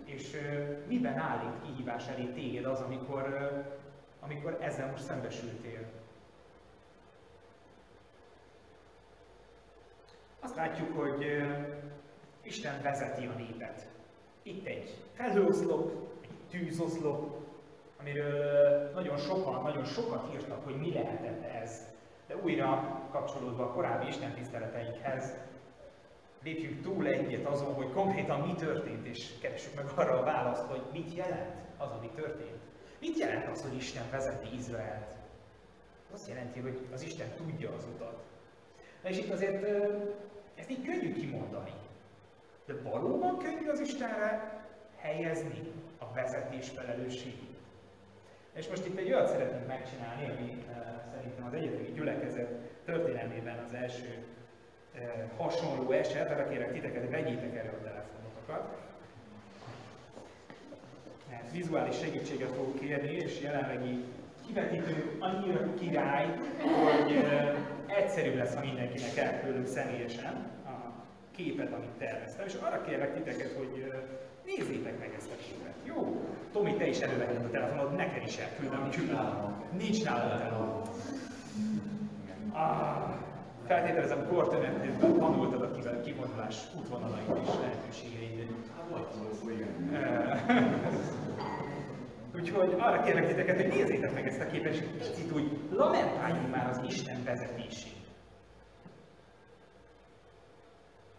És 0.05 0.33
uh, 0.33 0.87
miben 0.87 1.17
állít 1.17 1.61
kihívás 1.61 2.07
elé 2.07 2.25
téged 2.25 2.65
az, 2.65 2.81
amikor, 2.81 3.51
amikor 4.19 4.57
ezzel 4.61 4.91
most 4.91 5.03
szembesültél. 5.03 5.79
Azt 10.39 10.55
látjuk, 10.55 10.97
hogy 10.97 11.25
Isten 12.41 12.81
vezeti 12.81 13.25
a 13.25 13.33
népet. 13.37 13.87
Itt 14.43 14.65
egy 14.65 14.95
felhőoszlop, 15.13 15.91
tűzoszlop, 16.49 17.45
amiről 17.99 18.91
nagyon 18.93 19.17
sokan, 19.17 19.61
nagyon 19.63 19.85
sokat 19.85 20.33
írtak, 20.33 20.63
hogy 20.63 20.75
mi 20.75 20.93
lehetett 20.93 21.43
ez. 21.43 21.97
De 22.29 22.35
újra 22.35 22.99
kapcsolódva 23.11 23.63
a 23.63 23.71
korábbi 23.71 24.07
Isten 24.07 24.33
tiszteleteinkhez, 24.33 25.33
lépjünk 26.43 26.81
túl 26.81 27.07
egyet 27.07 27.45
azon, 27.45 27.73
hogy 27.73 27.91
konkrétan 27.91 28.39
mi 28.39 28.53
történt, 28.53 29.05
és 29.05 29.39
keressük 29.41 29.75
meg 29.75 29.85
arra 29.95 30.19
a 30.19 30.23
választ, 30.23 30.65
hogy 30.65 30.81
mit 30.91 31.13
jelent 31.13 31.55
az, 31.77 31.91
ami 31.91 32.09
történt. 32.15 32.61
Mit 32.99 33.17
jelent 33.17 33.47
az, 33.47 33.61
hogy 33.61 33.75
Isten 33.75 34.03
vezeti 34.11 34.55
Izraelt? 34.55 35.15
Azt 36.13 36.27
jelenti, 36.27 36.59
hogy 36.59 36.87
az 36.93 37.01
Isten 37.01 37.27
tudja 37.35 37.73
az 37.73 37.85
utat. 37.95 38.23
Na 39.03 39.09
és 39.09 39.17
itt 39.17 39.31
azért 39.31 39.63
ezt 40.55 40.69
így 40.69 40.85
könnyű 40.85 41.13
kimondani. 41.13 41.73
De 42.65 42.73
valóban 42.81 43.37
könnyű 43.37 43.67
az 43.69 43.79
Istenre 43.79 44.61
helyezni 44.97 45.71
a 45.97 46.13
vezetés 46.13 46.69
felelősségét. 46.69 47.57
És 48.53 48.67
most 48.67 48.85
itt 48.85 48.97
egy 48.97 49.11
olyat 49.11 49.27
szeretnénk 49.27 49.67
megcsinálni, 49.67 50.29
ami 50.29 50.63
szerintem 51.29 51.47
az 51.47 51.53
egyetemi 51.53 51.91
gyülekezet 51.95 52.49
történelmében 52.85 53.63
az 53.67 53.73
első 53.73 54.17
uh, 54.95 55.01
hasonló 55.37 55.91
eset, 55.91 56.31
arra 56.31 56.47
kérek 56.47 56.71
titeket, 56.71 57.01
hogy 57.01 57.11
vegyétek 57.11 57.55
elő 57.55 57.69
a 57.69 57.83
telefonotokat. 57.83 58.77
Vizuális 61.51 61.97
segítséget 61.97 62.51
fogok 62.51 62.79
kérni, 62.79 63.11
és 63.11 63.41
jelenlegi 63.41 64.03
kivetítő 64.47 65.15
annyira 65.19 65.73
király, 65.79 66.25
hogy 66.59 67.11
uh, 67.11 67.57
egyszerűbb 67.97 68.35
lesz, 68.35 68.55
ha 68.55 68.61
mindenkinek 68.61 69.17
elküldünk 69.17 69.67
személyesen 69.67 70.33
a 70.65 71.03
képet, 71.35 71.73
amit 71.73 71.89
terveztem, 71.97 72.45
és 72.45 72.53
arra 72.53 72.81
kérlek 72.81 73.13
titeket, 73.13 73.51
hogy 73.57 73.83
ö, 73.87 73.97
nézzétek 74.55 74.99
meg 74.99 75.13
ezt 75.17 75.31
a 75.31 75.35
képet. 75.35 75.73
Jó? 75.83 76.21
Tomi, 76.51 76.75
te 76.75 76.87
is 76.87 76.99
előveheted 76.99 77.45
a 77.45 77.49
telefonod, 77.49 77.95
neked 77.95 78.23
is 78.23 78.37
elküldöm. 78.37 78.81
Nincs 78.81 79.11
nálam. 79.11 79.63
Nincs 79.77 80.03
nálam 80.03 80.31
a 80.31 80.37
telefon. 80.37 80.81
Ah, 82.51 83.13
feltételezem, 83.67 84.27
kortönetben 84.27 84.99
tanultad 84.99 85.61
a 85.61 85.71
kivel- 85.71 86.01
kivonulás 86.01 86.63
útvonalait 86.77 87.27
és 87.43 87.49
lehetőségeit. 87.61 88.37
Úgyhogy 92.35 92.73
arra 92.77 93.01
kérlek 93.01 93.27
titeket, 93.27 93.55
hogy 93.55 93.67
nézzétek 93.67 94.13
meg 94.13 94.27
ezt 94.27 94.39
a 94.39 94.45
képet, 94.45 94.73
és 94.73 94.79
picit 94.79 95.31
úgy 95.31 95.59
lamentáljunk 95.71 96.51
már 96.51 96.69
az 96.69 96.81
Isten 96.87 97.23
vezetését. 97.23 97.97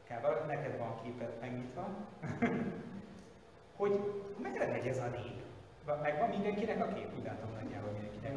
Kába, 0.08 0.44
neked 0.46 0.78
van 0.78 1.00
képet 1.02 1.40
megnyitva, 1.40 1.88
hogy 3.80 4.00
merre 4.42 4.66
megy 4.66 4.86
ez 4.86 4.98
a 4.98 5.06
nép? 5.06 5.38
Va- 5.84 6.02
Megvan 6.02 6.28
mindenkinek 6.28 6.80
a 6.84 6.92
kép? 6.94 7.08
Úgy 7.18 7.24
látom 7.24 7.50
nagyjából 7.62 7.90
mindenkinek. 7.90 8.32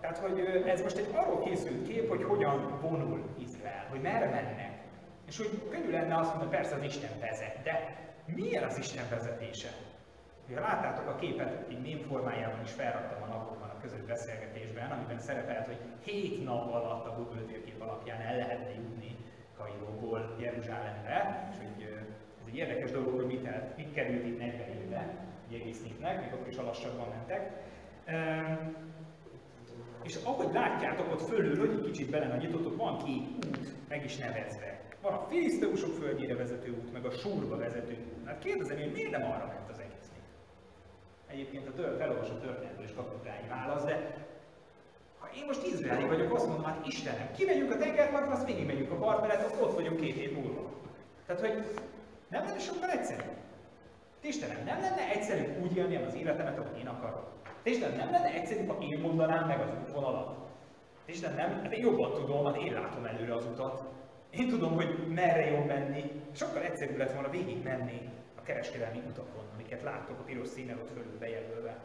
Tehát, 0.00 0.18
hogy 0.18 0.38
ez 0.66 0.82
most 0.82 0.96
egy 0.96 1.08
arról 1.14 1.42
készült 1.44 1.88
kép, 1.88 2.08
hogy 2.08 2.22
hogyan 2.22 2.78
vonul 2.80 3.20
Izrael, 3.38 3.86
hogy 3.90 4.00
merre 4.00 4.28
mennek. 4.30 4.80
És 5.26 5.36
hogy 5.36 5.68
könnyű 5.70 5.90
lenne 5.90 6.16
azt 6.18 6.30
mondani, 6.30 6.50
persze 6.50 6.74
az 6.74 6.82
Isten 6.82 7.10
vezet, 7.20 7.62
de 7.62 7.96
milyen 8.24 8.62
az 8.64 8.78
Isten 8.78 9.04
vezetése? 9.10 9.68
Ha 10.54 10.60
láttátok 10.60 11.06
a 11.08 11.14
képet, 11.14 11.68
egy 11.68 11.80
mém 11.80 11.98
formájában 11.98 12.62
is 12.62 12.70
felraktam 12.70 13.22
a 13.22 13.26
napokban 13.26 13.68
a 13.68 13.80
közös 13.80 14.00
beszélgetésben, 14.00 14.90
amiben 14.90 15.18
szerepelt, 15.18 15.66
hogy 15.66 15.78
7 16.04 16.44
nap 16.44 16.72
alatt 16.72 17.06
a 17.06 17.14
Google 17.16 17.40
térkép 17.40 17.82
alapján 17.82 18.20
el 18.20 18.36
lehetne 18.36 18.74
jutni 18.74 19.16
Kairóból 19.56 20.36
Jeruzsálemre, 20.38 21.48
és 21.52 21.56
hogy 21.56 22.01
egy 22.52 22.58
érdekes 22.58 22.90
dolog, 22.90 23.14
hogy 23.14 23.26
mit, 23.26 23.46
el, 23.46 23.74
mit 23.76 23.92
került 23.92 24.26
itt 24.26 24.38
40 24.38 24.68
évbe, 24.68 25.26
egy 25.48 25.60
egész 25.60 25.82
népnek, 25.82 26.20
még 26.20 26.32
akkor 26.32 26.48
is 26.48 26.56
a 26.56 26.62
lassabban 26.62 27.08
mentek. 27.08 27.50
Üm, 28.08 28.76
és 30.02 30.18
ahogy 30.24 30.52
látjátok 30.52 31.12
ott 31.12 31.28
fölül, 31.28 31.58
hogy 31.58 31.70
egy 31.70 31.90
kicsit 31.90 32.10
belenagyítottok, 32.10 32.76
van 32.76 33.04
két 33.04 33.26
út, 33.36 33.88
meg 33.88 34.04
is 34.04 34.16
nevezve. 34.16 34.80
Van 35.02 35.12
a 35.12 35.26
filiszteusok 35.28 35.94
földjére 35.94 36.34
vezető 36.34 36.70
út, 36.70 36.92
meg 36.92 37.04
a 37.04 37.10
súrba 37.10 37.56
vezető 37.56 37.92
út. 37.92 38.26
Hát 38.26 38.38
kérdezem 38.38 38.78
én, 38.78 38.90
miért 38.90 39.10
nem 39.10 39.22
arra 39.22 39.46
ment 39.46 39.70
az 39.70 39.78
egész 39.78 40.10
nép? 40.12 40.22
Egyébként 41.26 41.68
a 41.68 41.72
tör, 41.72 41.96
felolvasott 41.98 42.42
történetből 42.42 42.84
is 42.84 42.94
kapott 42.94 43.24
rá 43.24 43.36
egy 43.42 43.48
választ, 43.48 43.86
de 43.86 44.14
ha 45.18 45.28
én 45.36 45.44
most 45.46 45.66
izraeli 45.66 46.06
vagyok, 46.06 46.34
azt 46.34 46.46
mondom, 46.46 46.64
hát 46.64 46.86
Istenem, 46.86 47.30
kimegyünk 47.36 47.70
a 47.70 47.76
tengerpartra, 47.76 48.32
azt 48.32 48.46
végig 48.46 48.66
megyünk 48.66 48.90
a 48.90 48.94
part 48.96 49.20
mellett, 49.20 49.62
ott 49.62 49.74
vagyunk 49.74 50.00
két 50.00 50.16
év 50.16 50.32
múlva. 50.32 50.70
Tehát, 51.26 51.40
hogy 51.40 51.64
nem 52.32 52.44
lenne 52.44 52.58
sokkal 52.58 52.90
egyszerű. 52.90 53.22
Istenem, 54.22 54.64
nem 54.64 54.80
lenne 54.80 55.10
egyszerű 55.14 55.44
úgy 55.62 55.76
élni 55.76 55.96
az 55.96 56.14
életemet, 56.14 56.58
ahogy 56.58 56.78
én 56.78 56.86
akarok. 56.86 57.32
Istenem, 57.62 57.96
nem 57.96 58.10
lenne 58.10 58.32
egyszerű, 58.32 58.66
ha 58.66 58.78
én 58.80 59.00
mondanám 59.00 59.46
meg 59.46 59.60
az 59.60 59.70
útvonalat. 59.80 60.36
Istenem, 61.04 61.36
nem, 61.36 61.62
hát 61.62 61.72
én 61.72 61.80
jobban 61.80 62.12
tudom, 62.12 62.44
hát 62.44 62.56
én 62.56 62.72
látom 62.72 63.04
előre 63.04 63.34
az 63.34 63.46
utat. 63.46 63.84
Én 64.30 64.48
tudom, 64.48 64.74
hogy 64.74 65.08
merre 65.08 65.50
jobb 65.50 65.66
menni. 65.66 66.22
Sokkal 66.32 66.62
egyszerűbb 66.62 66.96
lett 66.96 67.12
volna 67.12 67.30
végig 67.30 67.62
menni 67.62 68.10
a 68.38 68.42
kereskedelmi 68.42 69.02
utakon, 69.08 69.44
amiket 69.54 69.82
láttok 69.82 70.18
a 70.18 70.22
piros 70.22 70.48
színnel 70.48 70.78
ott 70.78 70.90
fölül 70.90 71.18
bejelölve. 71.18 71.76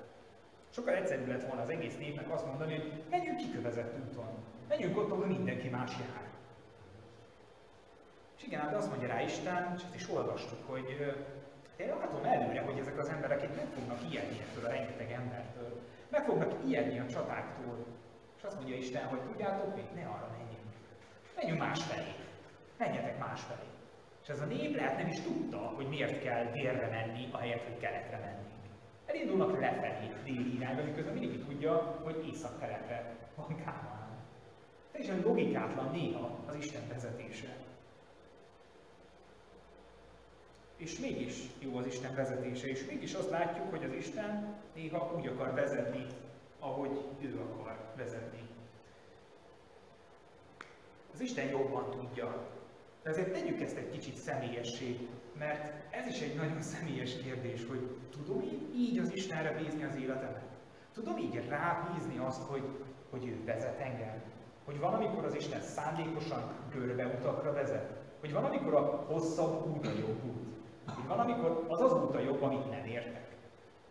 Sokkal 0.70 0.96
egyszerűbb 0.96 1.28
lett 1.28 1.48
volna 1.48 1.62
az 1.62 1.70
egész 1.70 1.98
népnek 1.98 2.32
azt 2.32 2.46
mondani, 2.46 2.72
hogy 2.72 3.04
menjünk 3.10 3.38
kikövezett 3.38 3.94
úton. 4.06 4.30
Menjünk 4.68 4.98
ott, 4.98 5.12
ahol 5.12 5.26
mindenki 5.26 5.70
más 5.70 5.92
jár. 5.92 6.37
És 8.38 8.44
igen, 8.44 8.62
hát 8.62 8.76
azt 8.76 8.90
mondja 8.90 9.08
rá 9.08 9.22
Isten, 9.22 9.74
és 9.76 9.84
ezt 9.84 9.96
is 9.96 10.10
olvastuk, 10.10 10.60
hogy 10.66 10.98
ö, 11.00 11.12
én 11.84 11.88
látom 11.88 12.24
előre, 12.24 12.62
hogy 12.62 12.80
ezek 12.80 12.98
az 12.98 13.10
emberek 13.10 13.44
itt 13.44 13.56
meg 13.56 13.66
fognak 13.76 14.12
ijedni 14.12 14.40
ettől 14.40 14.66
a 14.66 14.70
rengeteg 14.70 15.12
embertől. 15.12 15.82
Meg 16.10 16.24
fognak 16.24 16.54
ijedni 16.66 17.00
a 17.00 17.08
csatáktól. 17.08 17.86
És 18.38 18.44
azt 18.44 18.56
mondja 18.56 18.76
Isten, 18.76 19.06
hogy 19.06 19.22
tudjátok 19.22 19.76
mit, 19.76 19.96
ne 19.96 20.06
arra 20.06 20.30
menjünk. 20.38 20.70
Menjünk 21.36 21.60
másfelé. 21.60 22.14
Menjetek 22.78 23.20
másfelé. 23.20 23.68
És 24.24 24.30
ez 24.30 24.42
a 24.42 24.46
nép 24.46 24.76
lehet 24.76 24.98
nem 24.98 25.08
is 25.08 25.22
tudta, 25.22 25.58
hogy 25.58 25.88
miért 25.88 26.22
kell 26.22 26.46
délre 26.52 26.88
menni, 26.90 27.28
ahelyett, 27.32 27.64
hogy 27.64 27.78
keletre 27.78 28.18
menni. 28.18 28.48
Elindulnak 29.06 29.60
lefelé, 29.60 30.14
déli 30.24 30.56
irányba, 30.56 30.84
miközben 30.84 31.14
mindenki 31.14 31.40
tudja, 31.40 32.00
hogy 32.04 32.28
észak-keletre 32.28 33.16
van 33.36 33.56
Kánaán. 33.56 34.10
Teljesen 34.92 35.22
logikátlan 35.22 35.92
néha 35.92 36.40
az 36.48 36.56
Isten 36.56 36.88
vezetése. 36.88 37.56
És 40.78 41.00
mégis 41.00 41.50
jó 41.60 41.78
az 41.78 41.86
Isten 41.86 42.16
vezetése, 42.16 42.68
és 42.68 42.86
mégis 42.86 43.14
azt 43.14 43.30
látjuk, 43.30 43.70
hogy 43.70 43.84
az 43.84 43.94
Isten 43.94 44.56
néha 44.76 45.14
úgy 45.18 45.28
akar 45.28 45.54
vezetni, 45.54 46.06
ahogy 46.60 47.02
ő 47.22 47.40
akar 47.40 47.78
vezetni. 47.96 48.42
Az 51.14 51.20
Isten 51.20 51.48
jobban 51.48 51.92
tudja. 51.92 52.48
De 53.04 53.10
azért 53.10 53.34
tegyük 53.34 53.62
ezt 53.62 53.78
egy 53.78 53.90
kicsit 53.90 54.16
személyessé, 54.16 55.08
mert 55.38 55.94
ez 55.94 56.08
is 56.08 56.22
egy 56.22 56.36
nagyon 56.36 56.62
személyes 56.62 57.18
kérdés, 57.18 57.66
hogy 57.68 57.90
tudom 58.12 58.42
én 58.42 58.72
így 58.76 58.98
az 58.98 59.14
Istenre 59.14 59.52
bízni 59.52 59.84
az 59.84 59.96
életemet? 59.96 60.46
Tudom 60.94 61.18
így 61.18 61.48
rábízni 61.48 62.18
azt, 62.18 62.42
hogy, 62.42 62.64
hogy 63.10 63.26
ő 63.26 63.44
vezet 63.46 63.80
engem? 63.80 64.22
Hogy 64.66 64.80
valamikor 64.80 65.26
az 65.26 65.36
Isten 65.36 65.62
szándékosan 65.62 66.56
görbeutakra 66.72 67.54
vezet? 67.54 67.92
Hogy 68.20 68.34
valamikor 68.34 68.74
a 68.74 69.06
hosszabb 69.08 69.76
út 69.76 69.86
a 69.88 69.92
jobb 70.00 70.26
út? 70.26 70.57
Valamikor 71.08 71.66
az 71.68 71.82
az 71.82 71.94
út 71.94 72.16
a 72.16 72.20
jobb, 72.20 72.42
amit 72.42 72.70
nem 72.70 72.86
értek? 72.86 73.28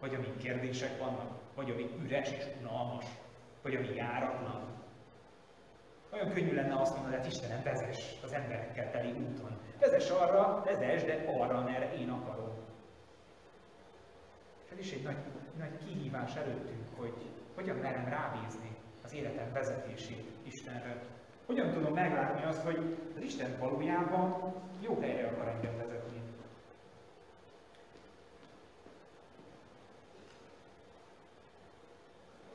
Vagy 0.01 0.14
amik 0.14 0.36
kérdések 0.36 0.99
vannak? 0.99 1.30
Vagy 1.55 1.70
ami 1.70 1.90
üres 2.03 2.30
és 2.30 2.44
unalmas? 2.61 3.05
Vagy 3.62 3.74
ami 3.74 3.94
járatlan? 3.94 4.76
Olyan 6.12 6.32
könnyű 6.32 6.55
lenne 6.55 6.80
azt 6.80 6.94
mondani, 6.94 7.14
hogy 7.14 7.24
hát 7.24 7.32
Istenem, 7.32 7.62
vezess 7.62 8.22
az 8.22 8.32
emberekkel 8.32 8.90
teli 8.90 9.11
úton. 9.11 9.59
Vezess 9.80 10.11
arra, 10.11 10.62
vezess, 10.64 11.03
de 11.03 11.24
arra, 11.38 11.57
amerre 11.57 11.94
én 11.94 12.11
akarom. 12.11 12.53
És 14.64 14.70
ez 14.72 14.78
is 14.78 14.92
egy 14.92 15.03
nagy, 15.03 15.16
nagy 15.59 15.78
kihívás 15.84 16.36
előttünk, 16.36 16.86
hogy 16.97 17.14
hogyan 17.55 17.76
merem 17.76 18.09
rábízni 18.09 18.76
az 19.05 19.14
életem 19.14 19.53
vezetését 19.53 20.30
Istenre. 20.42 21.03
Hogyan 21.47 21.72
tudom 21.72 21.92
meglátni 21.92 22.44
azt, 22.44 22.62
hogy 22.62 22.97
az 23.16 23.22
Isten 23.22 23.59
valójában 23.59 24.55
jó 24.80 25.01
helyre 25.01 25.28
akar 25.28 25.49
engem 25.49 25.76
vezetni. 25.76 26.22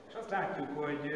És 0.07 0.13
azt 0.13 0.20
látjuk, 0.32 0.77
hogy 0.77 1.11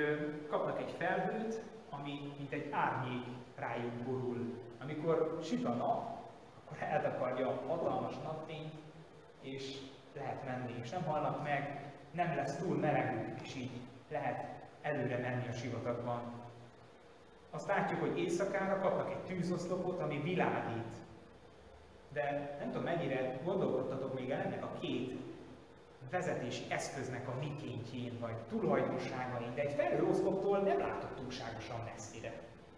kapnak 0.50 0.80
egy 0.80 0.96
felhőt, 0.98 1.62
ami 1.90 2.34
mint 2.38 2.52
egy 2.52 2.68
árnyék 2.72 3.26
rájuk 3.56 3.94
borul. 3.94 4.60
Amikor 4.82 5.40
süt 5.44 5.66
a 5.66 5.74
nap, 5.74 6.20
akkor 6.66 6.78
eltakarja 6.80 7.48
a 7.48 7.62
hatalmas 7.68 8.14
napfény, 8.24 8.72
és 9.42 9.78
lehet 10.16 10.46
menni, 10.46 10.76
és 10.82 10.90
nem 10.90 11.04
halnak 11.04 11.44
meg, 11.44 11.92
nem 12.12 12.36
lesz 12.36 12.58
túl 12.58 12.78
melegük, 12.78 13.42
és 13.42 13.56
így 13.56 13.82
lehet 14.10 14.46
előre 14.82 15.18
menni 15.18 15.48
a 15.48 15.52
sivatagban. 15.52 16.22
Azt 17.52 17.68
látjuk, 17.68 18.00
hogy 18.00 18.20
éjszakára 18.20 18.80
kapnak 18.80 19.12
egy 19.12 19.24
tűzoszlopot, 19.24 20.00
ami 20.00 20.22
világít. 20.22 20.96
De 22.14 22.56
nem 22.60 22.68
tudom, 22.72 22.84
mennyire 22.84 23.40
gondolkodtatok 23.44 24.20
még 24.20 24.30
el 24.30 24.42
ennek 24.42 24.64
a 24.64 24.78
két 24.80 25.25
vezetési 26.12 26.64
eszköznek 26.70 27.28
a 27.28 27.38
mikéntjén, 27.40 28.20
vagy 28.20 28.36
tulajdonságain, 28.50 29.54
de 29.56 29.62
egy 29.62 29.74
felhőoszloptól 29.74 30.58
nem 30.58 30.80
látok 30.80 31.16
túlságosan 31.16 31.80
messzire. 31.94 32.34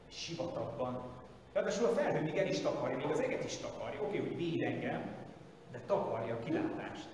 Sivatagban. 0.09 1.01
Ráadásul 1.53 1.86
a 1.86 1.93
felhő 1.93 2.21
még 2.21 2.38
el 2.38 2.47
is 2.47 2.59
takarja, 2.59 2.97
még 2.97 3.09
az 3.09 3.19
eget 3.19 3.43
is 3.43 3.57
takarja. 3.57 4.01
Oké, 4.01 4.17
hogy 4.17 4.36
véd 4.36 4.61
engem, 4.61 5.15
de 5.71 5.82
takarja 5.86 6.34
a 6.34 6.39
kilátást. 6.39 7.09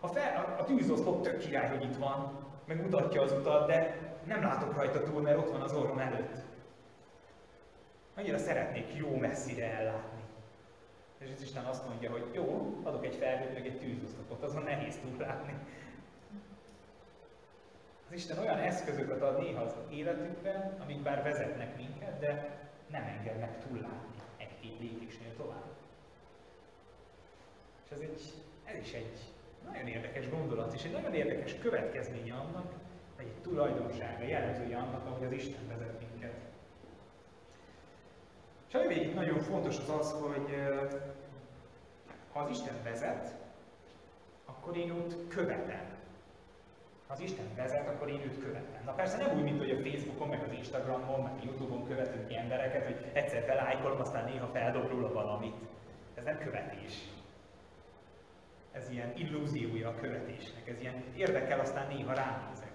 A, 0.00 0.08
fel, 0.08 0.56
a, 0.56 0.60
a 0.60 0.64
tűzoszlop 0.64 1.22
tök 1.22 1.38
király, 1.38 1.68
hogy 1.68 1.84
itt 1.84 1.96
van, 1.96 2.38
meg 2.64 2.82
mutatja 2.82 3.22
az 3.22 3.32
utat, 3.32 3.66
de 3.66 3.96
nem 4.24 4.42
látok 4.42 4.76
rajta 4.76 5.02
túl, 5.02 5.20
mert 5.20 5.38
ott 5.38 5.50
van 5.50 5.60
az 5.60 5.74
orrom 5.74 5.98
előtt. 5.98 6.36
Annyira 8.16 8.38
szeretnék 8.38 8.94
jó 8.94 9.16
messzire 9.16 9.72
ellátni. 9.72 10.25
És 11.18 11.30
az 11.34 11.42
Isten 11.42 11.64
azt 11.64 11.88
mondja, 11.88 12.10
hogy 12.10 12.24
jó, 12.32 12.76
adok 12.82 13.04
egy 13.04 13.14
felhőt, 13.14 13.54
meg 13.54 13.66
egy 13.66 13.78
tűzoszlopot, 13.78 14.42
azon 14.42 14.62
nehéz 14.62 14.98
túllátni. 14.98 15.54
Az 18.06 18.12
Isten 18.12 18.38
olyan 18.38 18.58
eszközöket 18.58 19.22
ad 19.22 19.38
néha 19.38 19.62
az 19.62 19.74
életünkben, 19.90 20.78
amik 20.80 21.02
bár 21.02 21.22
vezetnek 21.22 21.76
minket, 21.76 22.18
de 22.18 22.58
nem 22.90 23.02
engednek 23.02 23.66
túllátni 23.66 24.16
egy-két 24.36 24.80
lépésnél 24.80 25.36
tovább. 25.36 25.66
És 27.84 27.90
ez, 27.90 28.00
egy, 28.00 28.32
ez 28.64 28.80
is 28.82 28.92
egy 28.92 29.18
nagyon 29.64 29.86
érdekes 29.86 30.28
gondolat, 30.28 30.74
és 30.74 30.84
egy 30.84 30.92
nagyon 30.92 31.14
érdekes 31.14 31.58
következménye 31.58 32.34
annak, 32.34 32.72
vagy 33.16 33.26
egy 33.26 33.42
tulajdonsága, 33.42 34.24
jellemzője 34.24 34.76
annak, 34.76 35.06
ahogy 35.06 35.26
az 35.26 35.32
Isten 35.32 35.68
vezet 35.68 35.98
minket. 35.98 36.05
És 38.68 38.74
ami 38.74 39.12
nagyon 39.14 39.40
fontos 39.40 39.78
az 39.78 39.88
az, 39.88 40.12
hogy 40.12 40.54
ha 42.32 42.40
az 42.40 42.50
Isten 42.50 42.74
vezet, 42.84 43.34
akkor 44.44 44.76
én 44.76 44.90
őt 44.90 45.28
követem. 45.28 45.94
Ha 47.06 47.12
az 47.12 47.20
Isten 47.20 47.46
vezet, 47.56 47.88
akkor 47.88 48.08
én 48.08 48.20
őt 48.20 48.40
követem. 48.40 48.84
Na 48.84 48.92
persze 48.92 49.16
nem 49.16 49.36
úgy, 49.36 49.42
mint 49.42 49.58
hogy 49.58 49.70
a 49.70 49.90
Facebookon, 49.90 50.28
meg 50.28 50.42
az 50.42 50.52
Instagramon, 50.52 51.20
meg 51.20 51.32
a 51.32 51.44
Youtube-on 51.44 51.86
követünk 51.86 52.32
embereket, 52.32 52.84
hogy 52.84 53.10
egyszer 53.12 53.42
felájkolom, 53.42 54.00
aztán 54.00 54.24
néha 54.24 54.46
feldob 54.46 54.88
róla 54.88 55.12
valamit. 55.12 55.56
Ez 56.14 56.24
nem 56.24 56.38
követés. 56.38 57.08
Ez 58.72 58.90
ilyen 58.90 59.12
illúziója 59.16 59.88
a 59.88 59.94
követésnek, 59.94 60.68
ez 60.68 60.80
ilyen 60.80 61.04
érdekel, 61.16 61.60
aztán 61.60 61.86
néha 61.88 62.14
ránézek. 62.14 62.65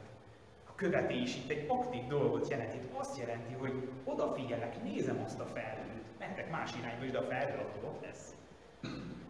A 0.82 0.84
követés 0.84 1.36
itt 1.36 1.50
egy 1.50 1.66
aktív 1.68 2.08
dolgot 2.08 2.50
jelent, 2.50 2.74
itt 2.74 2.94
azt 2.98 3.18
jelenti, 3.18 3.54
hogy 3.54 3.90
odafigyelek, 4.04 4.84
nézem 4.84 5.22
azt 5.26 5.40
a 5.40 5.46
felhőt, 5.46 6.20
mentek 6.20 6.52
más 6.52 6.72
irányba 6.80 7.06
is, 7.06 7.12
de 7.12 7.18
a 7.18 7.24
felhő 7.24 7.60
attól 7.60 7.90
ott 7.90 8.02
lesz. 8.02 8.36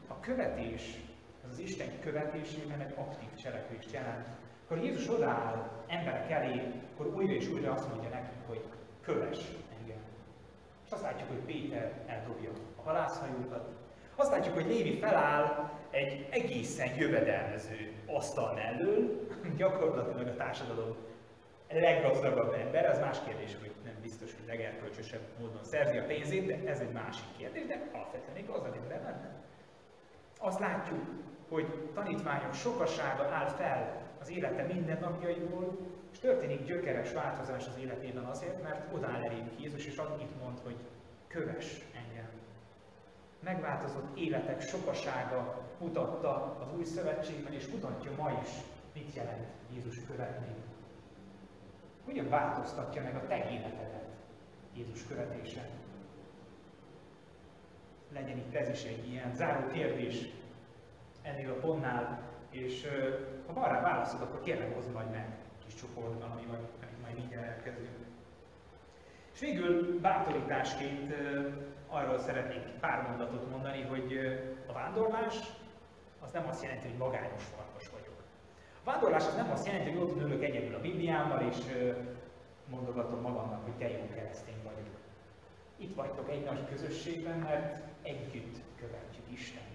A 0.08 0.20
követés, 0.20 1.00
az 1.44 1.50
az 1.52 1.60
Isten 1.60 2.00
követésében 2.00 2.80
egy 2.80 2.94
aktív 2.96 3.34
cselekvést 3.36 3.92
jelent. 3.92 4.28
Akkor 4.66 4.78
Jézus 4.78 5.10
odaáll 5.10 5.84
emberek 5.88 6.32
elé, 6.32 6.72
akkor 6.94 7.08
újra 7.16 7.34
és 7.34 7.48
újra 7.48 7.72
azt 7.72 7.90
mondja 7.90 8.10
nekünk, 8.10 8.48
hogy 8.48 8.64
kövess 9.02 9.44
engem. 9.80 10.02
És 10.86 10.92
azt 10.92 11.02
látjuk, 11.02 11.30
hogy 11.30 11.46
Péter 11.46 12.04
eldobja 12.08 12.52
a 12.76 12.82
halászhajókat. 12.82 13.70
Azt 14.16 14.32
látjuk, 14.32 14.56
hogy 14.56 14.68
Lévi 14.68 14.98
feláll 14.98 15.72
egy 15.90 16.28
egészen 16.30 16.96
jövedelmező 16.96 17.92
asztal 18.06 18.54
mellől, 18.54 19.28
gyakorlatilag 19.58 20.28
a 20.28 20.36
társadalom 20.36 21.10
leggazdagabb 21.74 22.54
ember, 22.54 22.90
az 22.90 23.00
más 23.00 23.24
kérdés, 23.26 23.58
hogy 23.60 23.72
nem 23.84 23.96
biztos, 24.02 24.34
hogy 24.34 24.48
legerkölcsösebb 24.48 25.22
módon 25.40 25.64
szerzi 25.64 25.98
a 25.98 26.06
pénzét, 26.06 26.46
de 26.46 26.70
ez 26.70 26.80
egy 26.80 26.92
másik 26.92 27.26
kérdés, 27.38 27.66
de 27.66 27.90
alapvetően 27.94 28.38
egy 28.38 28.46
gazdag 28.46 28.76
ember 28.76 29.02
lenne. 29.02 29.32
Azt 30.40 30.60
látjuk, 30.60 31.04
hogy 31.50 31.90
tanítványok 31.94 32.54
sokasága 32.54 33.24
áll 33.24 33.48
fel 33.48 34.02
az 34.22 34.30
élete 34.30 34.64
mindennapjaiból, 34.64 35.78
és 36.12 36.20
történik 36.20 36.66
gyökeres 36.66 37.14
változás 37.14 37.68
az 37.68 37.78
életében 37.78 38.24
azért, 38.24 38.64
mert 38.64 38.94
odáll 38.94 39.24
elénk 39.24 39.50
Jézus, 39.60 39.86
és 39.86 39.98
annyit 39.98 40.40
mond, 40.44 40.60
hogy 40.64 40.76
kövess 41.28 41.80
engem. 41.94 42.30
Megváltozott 43.40 44.18
életek 44.18 44.62
sokasága 44.62 45.62
mutatta 45.80 46.58
az 46.60 46.78
új 46.78 46.84
szövetségben, 46.84 47.54
és 47.54 47.68
mutatja 47.68 48.12
ma 48.18 48.40
is, 48.44 48.50
mit 48.94 49.14
jelent 49.14 49.48
Jézus 49.74 50.06
követni. 50.08 50.56
Hogyan 52.06 52.30
változtatja 52.30 53.02
meg 53.02 53.16
a 53.16 53.28
te 53.28 53.50
életedet 53.52 54.06
Jézus 54.74 55.08
követése? 55.08 55.70
Legyen 58.14 58.38
itt 58.38 58.54
ez 58.54 58.70
is 58.70 58.84
egy 58.84 59.08
ilyen 59.08 59.36
záró 59.36 59.68
kérdés 59.68 60.26
ennél 61.22 61.52
a 61.52 61.60
pontnál, 61.60 62.24
és 62.50 62.88
ha 63.48 63.54
van 63.54 63.70
rá 63.70 63.82
válaszod, 63.82 64.22
akkor 64.22 64.42
kérlek 64.42 64.76
hozd 64.76 64.92
majd 64.92 65.10
meg 65.12 65.26
kis 65.66 65.76
csoportban, 65.76 66.32
ami 66.32 66.46
majd, 66.46 66.60
amit 66.60 67.02
majd 67.02 67.18
így 67.18 67.34
elkezdünk. 67.34 68.06
És 69.34 69.40
végül 69.40 70.00
bátorításként 70.00 71.14
arról 71.88 72.20
szeretnék 72.20 72.80
pár 72.80 73.08
mondatot 73.08 73.50
mondani, 73.50 73.82
hogy 73.82 74.18
a 74.68 74.74
vándorlás 74.74 75.36
az 76.22 76.32
nem 76.32 76.48
azt 76.48 76.64
jelenti, 76.64 76.88
hogy 76.88 76.98
magányos 76.98 77.44
farkas 77.44 77.90
vagyok. 77.90 78.01
Vándorlás 78.84 79.28
az 79.28 79.36
nem 79.36 79.52
azt 79.52 79.66
jelenti, 79.66 79.90
hogy 79.90 80.02
ott 80.02 80.22
ülök 80.22 80.44
egyedül 80.44 80.76
a 80.76 80.82
Bibliámmal, 80.82 81.42
és 81.52 81.58
mondogatom 82.70 83.22
magamnak, 83.22 83.64
hogy 83.64 83.74
te 83.74 83.90
jó 83.90 84.10
keresztény 84.14 84.64
vagyok. 84.64 85.00
Itt 85.78 85.96
vagytok 85.96 86.30
egy 86.30 86.44
nagy 86.44 86.68
közösségben, 86.70 87.38
mert 87.38 87.84
együtt 88.02 88.56
követjük 88.80 89.26
Istent. 89.32 89.66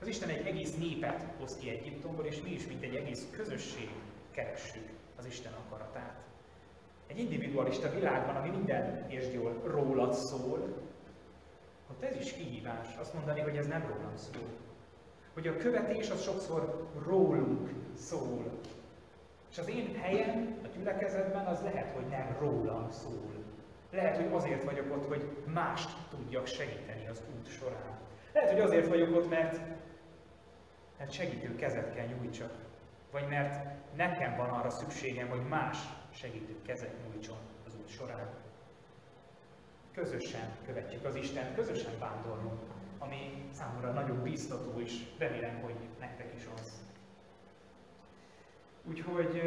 Az 0.00 0.06
Isten 0.06 0.28
egy 0.28 0.46
egész 0.46 0.76
népet 0.76 1.24
hoz 1.38 1.56
ki 1.56 1.70
Egyiptomból, 1.70 2.24
és 2.24 2.42
mi 2.42 2.50
is, 2.50 2.66
mint 2.66 2.82
egy 2.82 2.94
egész 2.94 3.28
közösség 3.36 3.90
keressük 4.30 4.88
az 5.18 5.26
Isten 5.26 5.52
akaratát. 5.52 6.18
Egy 7.06 7.18
individualista 7.18 7.90
világban, 7.90 8.36
ami 8.36 8.48
minden, 8.48 9.04
és 9.08 9.32
jól, 9.32 9.62
rólad 9.64 10.14
szól, 10.14 10.88
ott 11.90 12.02
ez 12.02 12.16
is 12.16 12.32
kihívás, 12.32 12.86
azt 13.00 13.14
mondani, 13.14 13.40
hogy 13.40 13.56
ez 13.56 13.66
nem 13.66 13.86
rólam 13.86 14.16
szól. 14.16 14.48
Hogy 15.34 15.46
a 15.46 15.56
követés 15.56 16.10
az 16.10 16.22
sokszor 16.22 16.88
rólunk 17.06 17.70
szól. 17.94 18.60
És 19.50 19.58
az 19.58 19.68
én 19.68 19.96
helyem 20.00 20.58
a 20.64 20.66
gyülekezetben 20.76 21.46
az 21.46 21.62
lehet, 21.62 21.94
hogy 21.94 22.06
nem 22.06 22.36
rólam 22.40 22.90
szól. 22.90 23.30
Lehet, 23.90 24.16
hogy 24.16 24.32
azért 24.32 24.64
vagyok 24.64 24.92
ott, 24.96 25.08
hogy 25.08 25.36
mást 25.52 25.90
tudjak 26.10 26.46
segíteni 26.46 27.06
az 27.08 27.22
út 27.36 27.48
során. 27.48 27.98
Lehet, 28.32 28.50
hogy 28.50 28.60
azért 28.60 28.88
vagyok 28.88 29.16
ott, 29.16 29.28
mert, 29.28 29.60
mert 30.98 31.12
segítő 31.12 31.54
kezet 31.54 31.94
kell 31.94 32.06
nyújtsak. 32.06 32.52
Vagy 33.10 33.28
mert 33.28 33.66
nekem 33.96 34.36
van 34.36 34.50
arra 34.50 34.70
szükségem, 34.70 35.28
hogy 35.28 35.48
más 35.48 35.78
segítő 36.10 36.56
kezet 36.66 36.94
nyújtson 37.04 37.38
az 37.66 37.76
út 37.80 37.88
során. 37.88 38.28
Közösen 39.94 40.50
követjük 40.66 41.04
az 41.04 41.14
Istent, 41.14 41.54
közösen 41.54 41.98
vándorlunk, 41.98 42.60
ami 43.00 43.48
számomra 43.52 43.92
nagyon 43.92 44.22
biztató, 44.22 44.80
és 44.80 45.02
remélem, 45.18 45.60
hogy 45.60 45.76
nektek 45.98 46.34
is 46.36 46.48
az. 46.54 46.72
Úgyhogy 48.84 49.42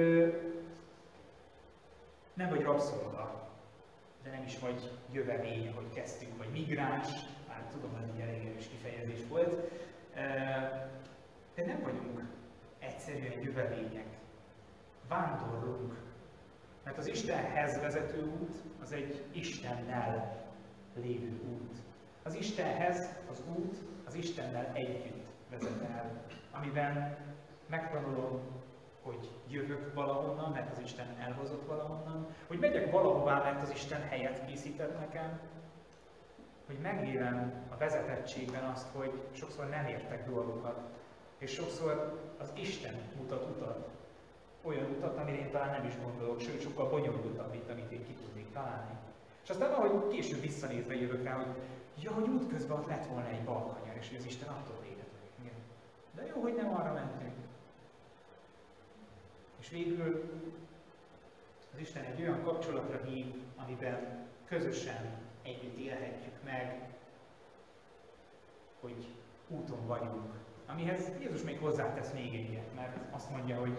nem 2.33 2.49
vagy 2.49 2.61
rabszolga, 2.61 3.49
de 4.23 4.29
nem 4.29 4.43
is 4.43 4.59
vagy 4.59 4.91
jövevény, 5.11 5.67
ahogy 5.67 5.93
kezdtünk, 5.93 6.37
vagy 6.37 6.51
migráns, 6.51 7.07
már 7.47 7.63
tudom, 7.71 7.95
ez 7.95 8.09
egy 8.13 8.21
elég 8.21 8.45
erős 8.45 8.67
kifejezés 8.67 9.27
volt, 9.29 9.71
de 11.55 11.65
nem 11.65 11.81
vagyunk 11.81 12.21
egyszerűen 12.79 13.41
jövevények. 13.41 14.07
Vándorlunk. 15.07 16.01
Mert 16.83 16.97
az 16.97 17.07
Istenhez 17.07 17.81
vezető 17.81 18.23
út, 18.39 18.55
az 18.81 18.91
egy 18.91 19.25
Istennel 19.31 20.45
lévő 20.95 21.41
út. 21.51 21.77
Az 22.23 22.35
Istenhez 22.35 23.09
az 23.31 23.41
út 23.57 23.75
az 24.07 24.15
Istennel 24.15 24.71
együtt 24.73 25.25
vezet 25.49 25.81
el, 25.81 26.23
amiben 26.51 27.17
megtanulom, 27.69 28.41
hogy 29.01 29.29
jövök 29.47 29.93
valahonnan, 29.93 30.51
mert 30.51 30.71
az 30.71 30.79
Isten 30.83 31.15
elhozott 31.19 31.67
valahonnan, 31.67 32.27
hogy 32.47 32.59
megyek 32.59 32.91
valahová, 32.91 33.43
mert 33.43 33.61
az 33.61 33.71
Isten 33.71 34.01
helyet 34.01 34.45
készített 34.45 34.99
nekem, 34.99 35.39
hogy 36.65 36.77
megélem 36.81 37.53
a 37.69 37.77
vezetettségben 37.77 38.63
azt, 38.63 38.87
hogy 38.95 39.11
sokszor 39.31 39.69
nem 39.69 39.87
értek 39.87 40.29
dolgokat, 40.29 40.79
és 41.37 41.51
sokszor 41.51 42.19
az 42.37 42.51
Isten 42.55 42.93
mutat 43.17 43.49
utat, 43.55 43.89
olyan 44.61 44.89
utat, 44.89 45.17
amire 45.17 45.37
én 45.37 45.51
talán 45.51 45.71
nem 45.71 45.85
is 45.85 45.93
gondolok, 46.03 46.39
sőt, 46.39 46.61
sokkal 46.61 46.89
bonyolultabb, 46.89 47.51
mint 47.51 47.69
amit 47.69 47.91
én 47.91 48.05
ki 48.05 48.13
tudnék 48.13 48.51
találni. 48.51 48.97
És 49.43 49.49
aztán 49.49 49.71
ahogy 49.71 50.07
később 50.07 50.41
visszanézve 50.41 50.95
jövök 50.95 51.23
rá, 51.23 51.33
hogy 51.33 51.55
ja, 52.01 52.11
hogy 52.11 52.27
útközben 52.27 52.77
ott 52.77 52.87
lett 52.87 53.05
volna 53.05 53.27
egy 53.27 53.43
balkanyar, 53.43 53.95
és 53.97 54.07
hogy 54.07 54.17
az 54.17 54.25
Isten 54.25 54.47
attól 54.47 54.79
védett 54.81 55.11
meg. 55.43 55.51
De 56.15 56.25
jó, 56.25 56.41
hogy 56.41 56.55
nem 56.55 56.73
arra 56.73 56.93
mentünk. 56.93 57.35
És 59.59 59.69
végül 59.69 60.31
az 61.73 61.79
Isten 61.79 62.03
egy 62.03 62.21
olyan 62.21 62.43
kapcsolatra 62.43 63.03
hív, 63.03 63.25
amiben 63.55 64.27
közösen 64.45 65.17
együtt 65.41 65.77
élhetjük 65.77 66.43
meg, 66.43 66.89
hogy 68.79 69.07
úton 69.47 69.87
vagyunk. 69.87 70.33
Amihez 70.65 71.11
Jézus 71.19 71.41
még 71.41 71.59
hozzátesz 71.59 72.11
még 72.13 72.35
egyet, 72.35 72.75
mert 72.75 72.97
azt 73.11 73.29
mondja, 73.29 73.59
hogy 73.59 73.77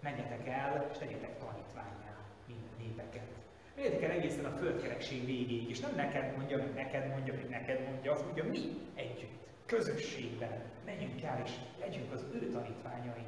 menjetek 0.00 0.46
el, 0.46 0.88
és 0.90 0.98
tegyetek 0.98 1.38
tanítványá 1.38 2.16
minden 2.46 2.72
népeket. 2.78 3.43
Menjetek 3.76 4.02
el 4.02 4.10
egészen 4.10 4.44
a 4.44 4.56
földkerekség 4.56 5.24
végéig, 5.24 5.70
és 5.70 5.80
nem 5.80 5.94
neked 5.94 6.36
mondja, 6.36 6.56
meg 6.56 6.74
neked 6.74 7.08
mondja, 7.08 7.34
meg 7.34 7.48
neked 7.48 7.88
mondja, 7.88 8.12
azt 8.12 8.24
mondja, 8.24 8.44
mi 8.44 8.58
együtt, 8.94 9.46
közösségben 9.66 10.62
menjünk 10.84 11.22
el, 11.22 11.42
és 11.44 11.50
legyünk 11.80 12.12
az 12.12 12.24
ő 12.32 12.48
tanítványai. 12.48 13.24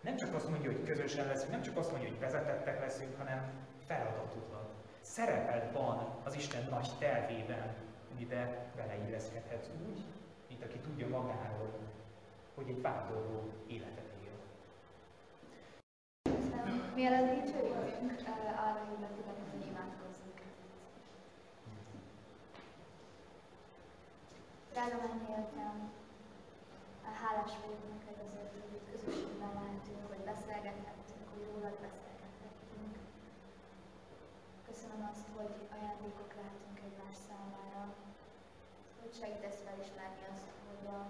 Nem 0.00 0.16
csak 0.16 0.34
azt 0.34 0.48
mondja, 0.48 0.70
hogy 0.70 0.84
közösen 0.84 1.26
leszünk, 1.26 1.50
nem 1.50 1.62
csak 1.62 1.76
azt 1.76 1.90
mondja, 1.90 2.08
hogy 2.08 2.18
vezetettek 2.18 2.80
leszünk, 2.80 3.16
hanem 3.16 3.52
feladatot 3.86 4.48
van. 4.50 4.68
Szereped 5.00 5.72
van 5.72 6.20
az 6.24 6.34
Isten 6.34 6.66
nagy 6.70 6.88
tervében, 6.98 7.74
amiben 8.12 8.70
beleilleszkedhetsz 8.76 9.70
úgy, 9.88 10.04
mint 10.48 10.64
aki 10.64 10.78
tudja 10.78 11.08
magáról, 11.08 11.78
hogy 12.54 12.68
egy 12.68 12.80
vándorló 12.80 13.52
életet 13.66 14.04
él. 14.04 14.11
Mielőtt 16.94 17.30
dicsőítünk, 17.34 18.10
arra 18.64 18.82
hívlak 18.88 19.14
hogy 19.50 19.66
imádkozzunk. 19.66 20.38
Drága 24.72 24.96
menni 25.06 25.32
Atyám, 25.40 25.78
hálás 27.22 27.54
vagyok 27.62 27.84
neked 27.92 28.18
azért, 28.26 28.52
hogy 28.56 28.72
itt 28.76 28.90
közösségben 28.92 29.52
lehetünk, 29.58 30.02
hogy 30.12 30.22
beszélgethettünk, 30.32 31.24
hogy 31.32 31.44
rólad 31.50 31.76
beszélgethettünk. 31.86 32.92
Köszönöm 34.68 35.02
azt, 35.10 35.26
hogy 35.36 35.54
ajándékok 35.76 36.30
lehetünk 36.38 36.78
egymás 36.86 37.16
számára, 37.28 37.82
hogy 39.00 39.12
segítesz 39.20 39.60
felismerni 39.66 40.24
azt, 40.32 40.48
hogy, 40.68 40.84
a, 40.96 41.00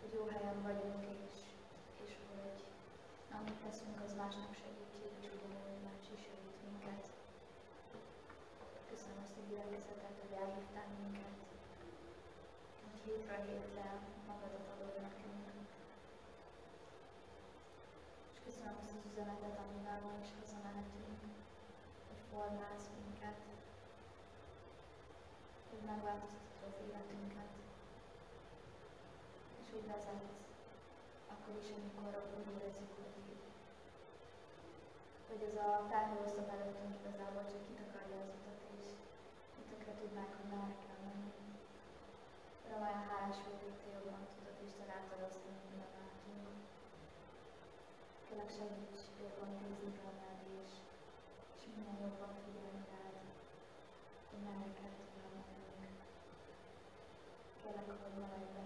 hogy 0.00 0.12
jó 0.16 0.22
helyen 0.34 0.58
vagyunk, 0.68 1.00
és, 1.16 1.45
amit 3.40 3.62
teszünk, 3.66 3.98
az 4.06 4.12
másnak 4.22 4.52
segítség, 4.62 5.12
és 5.20 5.26
ugyanúgy 5.34 5.80
más 5.86 6.04
is 6.14 6.22
segít 6.26 6.58
minket. 6.66 7.04
Köszönöm 8.90 9.18
azt 9.24 9.38
a 9.40 9.46
gyülekezetet, 9.48 10.16
hogy 10.22 10.34
elhívtál 10.42 10.88
minket, 11.00 11.36
hogy 12.82 12.98
hétről 13.04 13.42
hétre 13.48 13.88
magadat 14.28 14.66
adod 14.72 14.96
nekünk. 15.06 15.44
És 18.32 18.38
köszönöm 18.46 18.74
azt 18.80 18.94
az 18.96 19.06
üzenetet, 19.10 19.56
amivel 19.64 19.98
ma 20.06 20.12
is 20.24 20.30
hazamehetünk, 20.38 21.18
hogy 22.08 22.20
formálsz 22.30 22.88
minket, 22.98 23.40
hogy 25.68 25.82
megváltoztatod 25.90 26.74
életünket, 26.86 27.52
és 29.60 29.68
úgy 29.76 29.86
vezetsz, 29.92 30.45
akkor 31.46 31.62
is, 31.64 31.72
amikor 31.78 32.14
úgy 32.36 32.48
érezzük, 32.54 32.90
hogy, 32.98 33.16
hogy 35.28 35.42
ez 35.48 35.56
a 35.66 35.70
felhőoszlop 35.90 36.48
előttünk 36.54 36.94
igazából 37.00 37.44
csak 37.50 37.62
kitakarja 37.66 38.18
az 38.24 38.30
utat, 38.36 38.60
és 38.76 38.86
tökre 39.68 39.92
tudnánk, 40.00 40.32
hogy 40.38 40.48
merre 40.52 40.76
kell 40.84 41.00
menni. 41.06 41.30
Uram, 42.64 42.82
olyan 42.86 43.06
hálás 43.08 43.38
vagyok, 43.42 43.62
hogy 43.66 43.78
Te 43.82 43.88
jobban 43.96 44.24
tudod, 44.34 44.58
és 44.66 44.72
Te 44.78 44.84
látod 44.92 45.20
azt, 45.28 45.44
amit 45.46 45.66
mi 45.70 45.76
látunk. 45.82 46.46
Kérlek 48.24 48.50
segíts 48.58 49.02
jobban 49.22 49.50
nézni 49.60 49.90
benned, 49.98 50.40
és, 50.60 50.72
és 51.56 51.62
minél 51.70 51.96
jobban 52.04 52.32
figyelni 52.42 52.82
rád, 52.92 53.16
hogy 54.28 54.42
merre 54.46 54.68
kell 54.78 54.92
tovább 54.98 55.34
mennünk. 55.38 55.98
Kérlek, 57.58 57.88
hogy 58.04 58.16
maradj 58.22 58.48
bennünk 58.54 58.65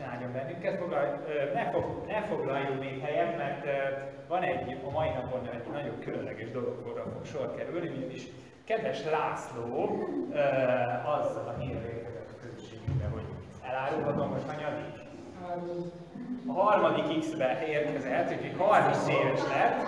Isten 0.00 0.12
áldjon 0.12 0.32
bennünket, 0.32 0.78
foglalj, 0.78 1.08
ö, 1.28 1.52
ne, 1.52 1.70
fog, 1.70 1.84
ne 2.06 2.22
foglaljunk 2.22 2.80
még 2.80 3.00
helyet, 3.00 3.36
mert 3.36 3.64
van 4.28 4.42
egy, 4.42 4.76
a 4.86 4.90
mai 4.90 5.08
napon 5.08 5.48
egy 5.52 5.70
nagyon 5.72 5.98
különleges 5.98 6.50
dologra 6.50 7.02
fog 7.02 7.24
sor 7.24 7.54
kerülni, 7.56 7.88
ugyanis 7.88 8.26
kedves 8.64 9.04
László 9.04 9.98
azzal 11.04 11.48
a 11.48 11.60
hírrel 11.60 11.84
érkezett 11.84 12.30
a 12.30 12.40
közösségünkbe, 12.42 13.08
hogy 13.12 13.24
elárulhatom, 13.62 14.30
hogy 14.30 14.42
hanyadik? 14.46 14.94
A 16.46 16.52
harmadik 16.52 17.18
X-be 17.18 17.66
érkezett, 17.66 18.30
úgyhogy 18.30 18.56
30 18.58 19.08
éves 19.08 19.40
lett, 19.48 19.82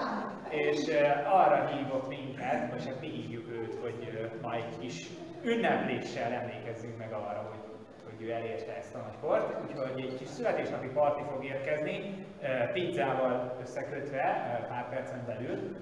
és 0.49 0.91
arra 1.25 1.67
hívott 1.67 2.09
minket, 2.09 2.71
vagy 2.71 2.87
hát 2.87 3.01
mi 3.01 3.09
hívjuk 3.09 3.49
őt, 3.51 3.75
hogy 3.83 4.31
ma 4.43 4.55
egy 4.55 4.79
kis 4.81 5.07
ünnepléssel 5.43 6.33
emlékezzünk 6.33 6.99
meg 6.99 7.13
arra, 7.13 7.49
hogy 7.51 7.72
hogy 8.05 8.26
ő 8.26 8.30
elérte 8.30 8.76
ezt 8.76 8.94
a 8.94 8.98
nagy 8.98 9.18
kort, 9.20 9.48
úgyhogy 9.64 10.00
egy 10.00 10.16
kis 10.18 10.28
születésnapi 10.28 10.86
parti 10.86 11.22
fog 11.30 11.44
érkezni, 11.44 12.26
pizzával 12.72 13.57
összekötve 13.62 14.24
pár 14.68 14.88
percen 14.88 15.24
belül, 15.26 15.76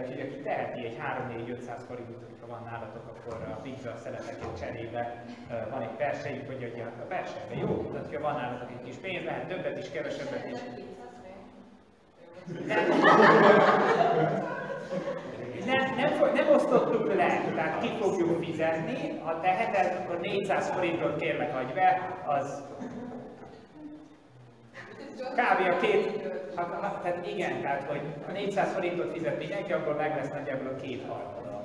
úgyhogy 0.00 0.20
aki 0.20 0.40
teheti 0.42 0.84
egy 0.84 0.96
3-4-500 0.96 1.78
forintot, 1.88 2.24
hogyha 2.30 2.46
van 2.46 2.68
nálatok, 2.70 3.02
akkor 3.06 3.34
a 3.50 3.60
pizza 3.60 3.96
szeleteket 3.96 4.58
cserébe 4.58 5.24
van 5.70 5.82
egy 5.82 5.96
persejük, 5.96 6.46
hogy 6.46 6.62
adja 6.62 6.86
a 6.86 7.06
persejbe, 7.08 7.54
jó? 7.54 7.90
Tehát, 7.90 8.06
hogyha 8.06 8.22
van 8.22 8.34
nálatok 8.34 8.70
egy 8.70 8.84
kis 8.84 8.96
pénz, 8.96 9.24
lehet 9.24 9.46
többet 9.48 9.78
is, 9.78 9.90
kevesebbet 9.90 10.46
is. 10.52 10.58
Nem, 12.66 12.90
nem, 15.66 15.94
nem, 15.96 16.32
nem 16.34 16.48
osztottuk 16.54 17.14
le, 17.14 17.40
tehát 17.54 17.80
ki 17.80 17.88
fogjuk 18.00 18.44
fizetni, 18.44 19.18
ha 19.24 19.40
teheted, 19.40 20.02
akkor 20.02 20.20
400 20.20 20.70
forintot 20.70 21.16
kérlek 21.16 21.56
adj 21.56 21.72
be, 21.72 22.16
az 22.26 22.62
kb. 25.16 25.68
a 25.68 25.76
két, 25.80 26.22
ha, 26.54 26.62
ha, 26.62 27.00
tehát 27.02 27.26
igen, 27.26 27.60
tehát 27.60 27.82
hogy 27.88 28.00
ha 28.26 28.32
400 28.32 28.72
forintot 28.72 29.12
fizet 29.12 29.38
mindenki, 29.38 29.72
akkor 29.72 29.96
meg 29.96 30.16
lesz 30.16 30.30
nagyjából 30.30 30.66
a 30.66 30.80
két 30.80 31.06
harmada 31.08 31.56
a 31.56 31.64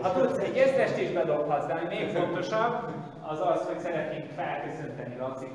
Ha 0.00 0.12
tudsz, 0.12 0.38
egy 0.38 0.56
ezrest 0.56 0.98
is 0.98 1.10
bedobhatsz, 1.10 1.66
de 1.66 1.72
ami 1.72 1.94
még 1.94 2.08
fontosabb, 2.08 2.92
az 3.22 3.40
az, 3.40 3.66
hogy 3.66 3.78
szeretnénk 3.78 4.30
felköszönteni. 4.36 5.16
Laci? 5.16 5.46